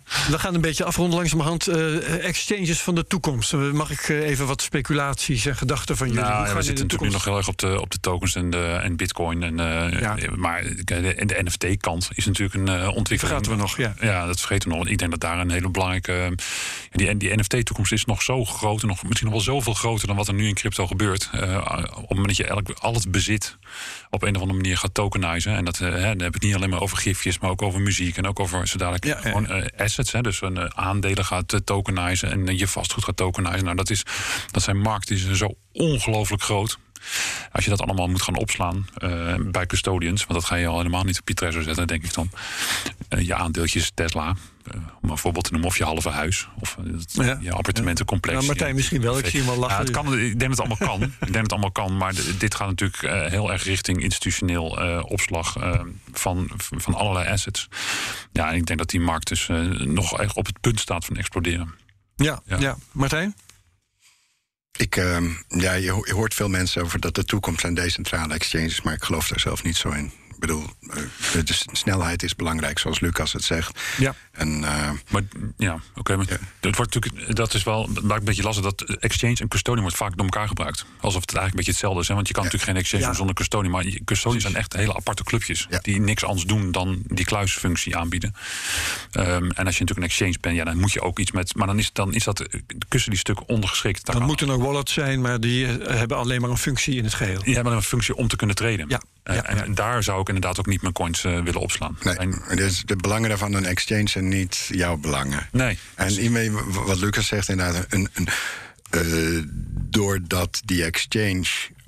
[0.29, 1.69] We gaan een beetje afronden langzamerhand.
[1.69, 3.53] Uh, exchanges van de toekomst.
[3.53, 6.23] Uh, mag ik uh, even wat speculaties en gedachten van jullie?
[6.23, 8.49] Nou, ja, we zitten natuurlijk nu nog heel erg op de, op de tokens en,
[8.49, 9.43] de, en bitcoin.
[9.43, 9.57] En,
[9.99, 10.17] ja.
[10.35, 13.09] Maar de, de NFT-kant is natuurlijk een ontwikkeling.
[13.09, 13.93] Dat vergaten we nog, ja.
[13.99, 14.87] Ja, dat vergeten we nog.
[14.87, 16.35] Ik denk dat daar een hele belangrijke...
[16.91, 18.81] die die NFT-toekomst is nog zo groot...
[18.81, 21.29] en nog, misschien nog wel zoveel groter dan wat er nu in crypto gebeurt.
[21.33, 21.39] op
[21.95, 23.57] het moment dat je elk, al het bezit
[24.09, 25.55] op een of andere manier gaat tokenizen...
[25.55, 27.39] en dat, hè, dan heb ik het niet alleen maar over gifjes...
[27.39, 30.11] maar ook over muziek en ook over zo dadelijk ja, gewoon assets.
[30.11, 33.63] Hè, dus een aandelen gaat tokenizen en je vastgoed gaat tokenizen.
[33.63, 34.03] Nou, dat, is,
[34.51, 36.77] dat zijn markten die zijn zo ongelooflijk groot.
[37.51, 40.77] Als je dat allemaal moet gaan opslaan uh, bij custodians, want dat ga je al
[40.77, 42.29] helemaal niet op je trezor zetten, denk ik dan.
[43.09, 44.35] Uh, je aandeeltjes Tesla,
[44.75, 46.77] uh, om een voorbeeld te noemen, of je halve huis, of
[47.13, 47.37] ja.
[47.41, 48.33] je appartementencomplex.
[48.33, 48.43] Ja.
[48.43, 49.17] Nou, Martijn, misschien wel.
[49.17, 49.75] Ik zie hem al lachen.
[49.75, 51.03] Ja, het kan, ik denk dat het allemaal kan.
[51.27, 54.65] ik denk dat het allemaal kan, maar dit gaat natuurlijk heel erg richting institutioneel
[55.01, 55.55] opslag
[56.11, 57.67] van, van allerlei assets.
[58.31, 61.17] Ja, en ik denk dat die markt dus nog echt op het punt staat van
[61.17, 61.73] exploderen.
[62.15, 62.59] Ja, ja.
[62.59, 62.77] ja.
[62.91, 63.35] Martijn?
[64.77, 68.93] Ik, uh, ja, je, hoort veel mensen over dat de toekomst zijn decentrale exchanges, maar
[68.93, 70.11] ik geloof daar zelf niet zo in.
[70.37, 70.95] Ik bedoel, uh,
[71.43, 73.79] de snelheid is belangrijk, zoals Lucas het zegt.
[73.97, 74.15] Ja.
[74.31, 75.21] En, uh, maar
[75.57, 75.99] ja, oké.
[75.99, 76.37] Okay, maar ja.
[76.59, 79.97] Het wordt natuurlijk, dat is wel maakt een beetje lastig dat exchange en custodian wordt
[79.97, 80.85] vaak door elkaar gebruikt.
[81.01, 82.07] Alsof het eigenlijk een beetje hetzelfde is.
[82.07, 82.13] Hè?
[82.13, 82.49] Want je kan ja.
[82.49, 83.17] natuurlijk geen exchange ja.
[83.17, 83.71] zonder custodian.
[83.71, 88.33] Maar custodians zijn echt hele aparte clubjes die niks anders doen dan die kluisfunctie aanbieden.
[89.11, 91.55] Um, en als je natuurlijk een exchange bent, ja, dan moet je ook iets met.
[91.55, 92.47] Maar dan is, dan is dat
[92.87, 94.05] kussen die stuk ondergeschikt.
[94.05, 97.41] Dan moeten er wallets zijn, maar die hebben alleen maar een functie in het geheel.
[97.43, 98.85] Die hebben een functie om te kunnen treden.
[98.89, 99.01] Ja.
[99.29, 101.97] Uh, en daar zou ik inderdaad ook niet mijn coins uh, willen opslaan.
[102.03, 105.49] Nee, en, dus de belangen van een exchange zijn niet jouw belangen.
[105.51, 105.77] Nee.
[105.95, 108.27] En hiermee, wat Lucas zegt inderdaad, een, een,
[108.91, 109.43] uh,
[109.89, 111.47] doordat die exchange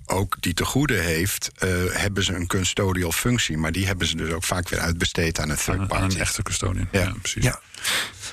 [0.10, 3.58] ook die te goede heeft, uh, hebben ze een custodial functie.
[3.58, 6.04] Maar die hebben ze dus ook vaak weer uitbesteed aan een third party.
[6.04, 7.44] Aan een echte custodian, ja, ja precies.
[7.44, 7.60] Ja.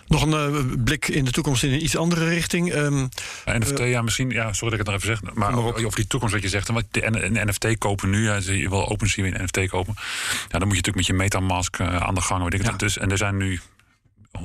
[0.07, 2.75] Nog een uh, blik in de toekomst in een iets andere richting.
[2.75, 3.09] Um,
[3.45, 5.35] ja, NFT, uh, ja, misschien, ja, sorry dat ik het nog even zeg.
[5.35, 6.69] Maar over die toekomst wat je zegt.
[6.69, 9.95] Want de, een NFT kopen nu, ja, je wil OpenSea een NFT kopen.
[10.49, 12.43] Ja, dan moet je natuurlijk met je Metamask uh, aan de gang.
[12.43, 12.73] Weet ik ja.
[12.73, 13.61] dus, en er zijn nu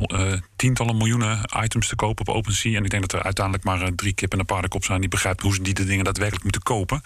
[0.08, 2.78] uh, tientallen miljoenen items te kopen op OpenSea.
[2.78, 5.10] En ik denk dat er uiteindelijk maar uh, drie kippen en een paardenkop zijn die
[5.10, 7.02] begrijpen hoe ze die de dingen daadwerkelijk moeten kopen.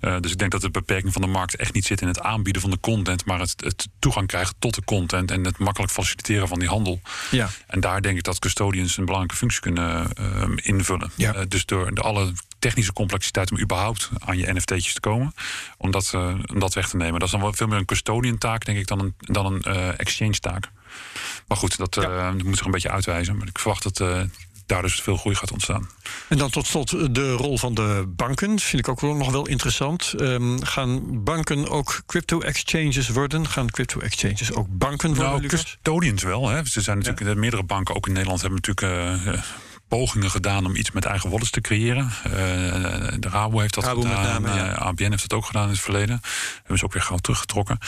[0.00, 2.20] Uh, dus ik denk dat de beperking van de markt echt niet zit in het
[2.20, 5.92] aanbieden van de content, maar het, het toegang krijgen tot de content en het makkelijk
[5.92, 7.00] faciliteren van die handel.
[7.30, 7.48] Ja.
[7.66, 10.12] En daar denk ik dat custodians een belangrijke functie kunnen
[10.54, 11.10] invullen.
[11.14, 11.44] Ja.
[11.44, 15.34] dus door de alle technische complexiteit om überhaupt aan je NFT'tjes te komen.
[15.78, 16.14] Om dat,
[16.46, 17.12] om dat weg te nemen.
[17.12, 19.62] Dat is dan wel veel meer een custodian taak, denk ik, dan een, dan een
[19.96, 20.70] exchange taak.
[21.46, 22.32] Maar goed, dat, ja.
[22.44, 23.36] moet zich een beetje uitwijzen.
[23.36, 24.28] Maar ik verwacht dat
[24.66, 25.88] daar dus veel groei gaat ontstaan.
[26.28, 28.58] En dan tot slot de rol van de banken.
[28.58, 30.14] Vind ik ook nog wel interessant.
[30.20, 33.48] Um, gaan banken ook crypto-exchanges worden?
[33.48, 35.30] Gaan crypto-exchanges ook banken worden?
[35.30, 36.48] Nou, custodians wel.
[36.48, 36.64] Hè.
[36.64, 39.42] Ze zijn natuurlijk, meerdere banken, ook in Nederland, hebben natuurlijk uh,
[39.88, 42.04] pogingen gedaan om iets met eigen wallets te creëren.
[42.26, 42.32] Uh,
[43.18, 44.42] de Rabo heeft dat Rabo gedaan.
[44.42, 44.72] Name, ja.
[44.72, 46.20] ABN heeft dat ook gedaan in het verleden.
[46.56, 47.78] Hebben ze ook weer gauw teruggetrokken.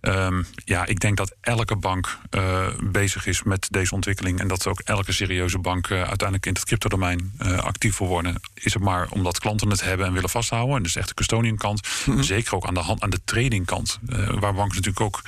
[0.00, 4.40] Um, ja, ik denk dat elke bank uh, bezig is met deze ontwikkeling.
[4.40, 8.40] En dat ook elke serieuze bank uiteindelijk in het cryptodomein actief wil worden.
[8.54, 10.76] Is het maar omdat klanten het hebben en willen vasthouden.
[10.76, 11.88] En dus echt de custodian kant.
[12.06, 12.22] Mm -hmm.
[12.22, 13.98] Zeker ook aan de, hand, aan de trading kant.
[14.40, 15.22] waar banken natuurlijk ook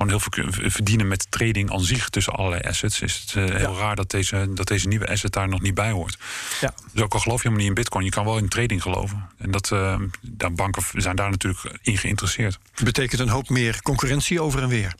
[0.00, 3.00] gewoon heel veel verdienen met trading aan zich tussen allerlei assets.
[3.00, 3.78] Is het uh, heel ja.
[3.78, 6.18] raar dat deze, dat deze nieuwe asset daar nog niet bij hoort.
[6.60, 6.74] Ja.
[6.92, 9.28] Dus ook al geloof je helemaal niet in bitcoin, je kan wel in trading geloven.
[9.38, 12.58] En dat, uh, daar banken zijn daar natuurlijk in geïnteresseerd.
[12.84, 14.94] Betekent een hoop meer concurrentie over en weer.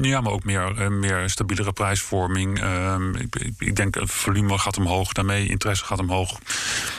[0.00, 2.62] Ja, maar ook meer, meer stabielere prijsvorming.
[2.62, 6.38] Uh, ik, ik, denk het volume gaat omhoog, daarmee interesse gaat omhoog.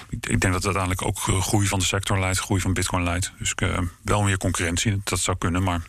[0.09, 3.03] Ik, ik denk dat het uiteindelijk ook groei van de sector leidt, groei van bitcoin
[3.03, 3.31] leidt.
[3.37, 3.53] Dus
[4.01, 5.81] wel meer concurrentie, dat zou kunnen, maar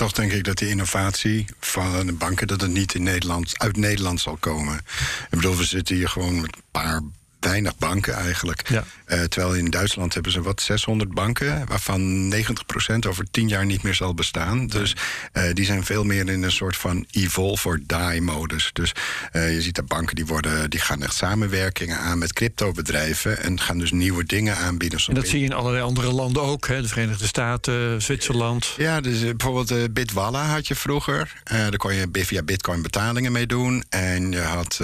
[0.00, 3.76] toch denk ik dat die innovatie van de banken dat het niet in Nederland, uit
[3.76, 4.76] Nederland zal komen.
[4.76, 7.00] Ik bedoel, we zitten hier gewoon met een paar
[7.40, 8.68] weinig banken eigenlijk.
[8.68, 8.84] Ja.
[9.06, 13.82] Uh, terwijl in Duitsland hebben ze wat 600 banken, waarvan 90% over 10 jaar niet
[13.82, 14.66] meer zal bestaan.
[14.66, 14.96] Dus
[15.32, 18.70] uh, die zijn veel meer in een soort van evolve or die modus.
[18.72, 18.92] Dus
[19.32, 23.60] uh, je ziet dat banken die worden, die gaan echt samenwerkingen aan met cryptobedrijven en
[23.60, 25.00] gaan dus nieuwe dingen aanbieden.
[25.06, 26.82] En dat zie je in allerlei andere landen ook, hè?
[26.82, 28.74] de Verenigde Staten, Zwitserland.
[28.76, 31.32] Ja, dus bijvoorbeeld Bitwalla had je vroeger.
[31.44, 33.84] daar kon je via Bitcoin betalingen mee doen.
[33.88, 34.80] En je had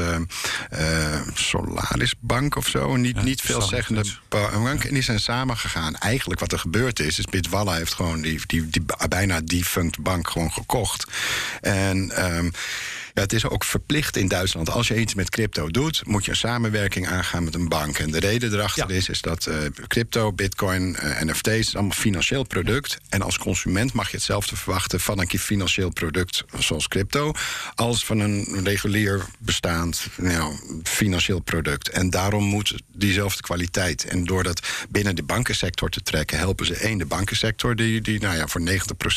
[1.35, 4.85] Solaris Bank of zo, niet, ja, niet veelzeggende bank.
[4.85, 5.97] En die zijn samengegaan.
[5.97, 10.31] Eigenlijk wat er gebeurd is, is Bitwalla heeft gewoon die, die, die bijna defunct bank
[10.31, 11.07] gewoon gekocht.
[11.61, 12.53] En um,
[13.17, 14.71] ja, het is ook verplicht in Duitsland.
[14.71, 17.99] Als je iets met crypto doet, moet je een samenwerking aangaan met een bank.
[17.99, 18.95] En de reden erachter ja.
[18.95, 19.57] is, is dat uh,
[19.87, 22.99] crypto, bitcoin, uh, NFT's, is allemaal financieel product.
[23.09, 27.33] En als consument mag je hetzelfde verwachten van een financieel product zoals crypto,
[27.75, 31.89] als van een regulier bestaand nou, financieel product.
[31.89, 34.05] En daarom moet diezelfde kwaliteit.
[34.05, 38.21] En door dat binnen de bankensector te trekken, helpen ze één, de bankensector, die, die
[38.21, 38.65] nou ja, voor 90%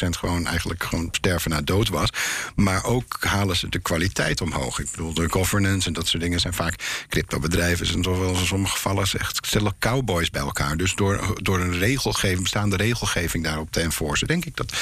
[0.09, 2.09] gewoon eigenlijk gewoon sterven na dood was.
[2.55, 4.79] Maar ook halen ze de kwaliteit omhoog.
[4.79, 7.85] Ik bedoel, de governance en dat soort dingen zijn vaak cryptobedrijven.
[7.85, 10.77] zijn toch wel in sommige gevallen echt stellen cowboys bij elkaar.
[10.77, 14.73] Dus door, door een regelgeving, bestaande regelgeving daarop te enforcen, denk ik dat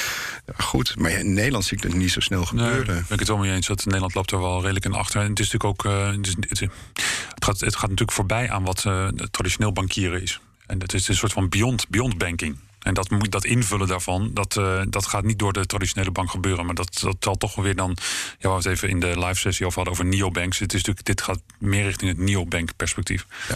[0.56, 0.96] goed.
[0.96, 2.94] Maar in Nederland zie ik dat niet zo snel gebeuren.
[2.94, 5.20] Nee, ben ik het wel mee eens dat Nederland loopt er wel redelijk in achter.
[5.20, 5.92] En het is natuurlijk ook.
[5.92, 10.40] Uh, het, is, het, gaat, het gaat natuurlijk voorbij aan wat uh, traditioneel bankieren is.
[10.66, 12.56] En dat is een soort van beyond, beyond banking.
[12.88, 16.30] En dat, moet, dat invullen daarvan, dat, uh, dat gaat niet door de traditionele bank
[16.30, 16.66] gebeuren.
[16.66, 17.96] Maar dat, dat zal toch weer dan.
[18.38, 20.58] Ja, we het even in de live sessie over hadden over neobanks.
[20.58, 23.26] Het is natuurlijk, dit gaat meer richting het neobank perspectief.
[23.48, 23.54] Ja.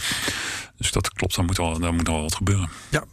[0.77, 2.69] Dus dat klopt, daar moet wel, daar moet wel wat gebeuren.
[2.89, 3.03] Ja.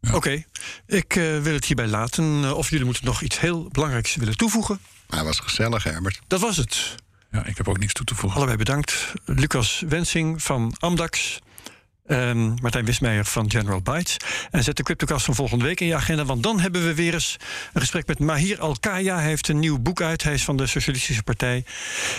[0.00, 0.08] ja.
[0.08, 0.46] Oké, okay.
[0.86, 2.42] ik uh, wil het hierbij laten.
[2.42, 4.80] Uh, of jullie moeten nog iets heel belangrijks willen toevoegen?
[5.08, 6.20] Hij was gezellig, Herbert.
[6.26, 6.94] Dat was het.
[7.30, 8.36] Ja, ik heb ook niks toe te voegen.
[8.36, 9.12] Allebei bedankt.
[9.24, 11.38] Lucas Wensing van Amdax.
[12.10, 14.16] Um, Martijn Wismeijer van General Bytes.
[14.50, 16.24] En zet de CryptoCast van volgende week in je agenda.
[16.24, 17.36] Want dan hebben we weer eens
[17.72, 19.18] een gesprek met Mahir Alkaya.
[19.18, 20.22] Hij heeft een nieuw boek uit.
[20.22, 21.64] Hij is van de Socialistische Partij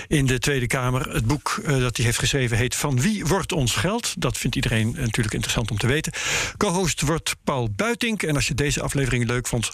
[0.08, 1.14] in de Tweede Kamer.
[1.14, 4.22] Het boek uh, dat hij heeft geschreven heet Van wie wordt ons geld?
[4.22, 6.14] Dat vindt iedereen natuurlijk interessant om te weten.
[6.58, 8.24] Co-host wordt Paul Buitink.
[8.24, 9.72] En als je deze aflevering leuk vond...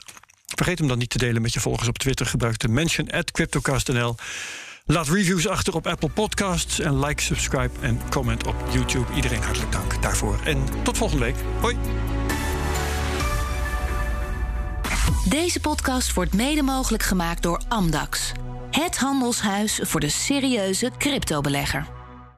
[0.55, 2.26] vergeet hem dan niet te delen met je volgers op Twitter.
[2.26, 4.15] Gebruik de mention at CryptoCast.nl.
[4.90, 6.80] Laat reviews achter op Apple Podcasts.
[6.80, 9.14] En like, subscribe en comment op YouTube.
[9.16, 10.40] Iedereen hartelijk dank daarvoor.
[10.44, 11.36] En tot volgende week.
[11.62, 11.78] Hoi.
[15.30, 18.32] Deze podcast wordt mede mogelijk gemaakt door Amdax.
[18.72, 21.97] Het handelshuis voor de serieuze cryptobelegger.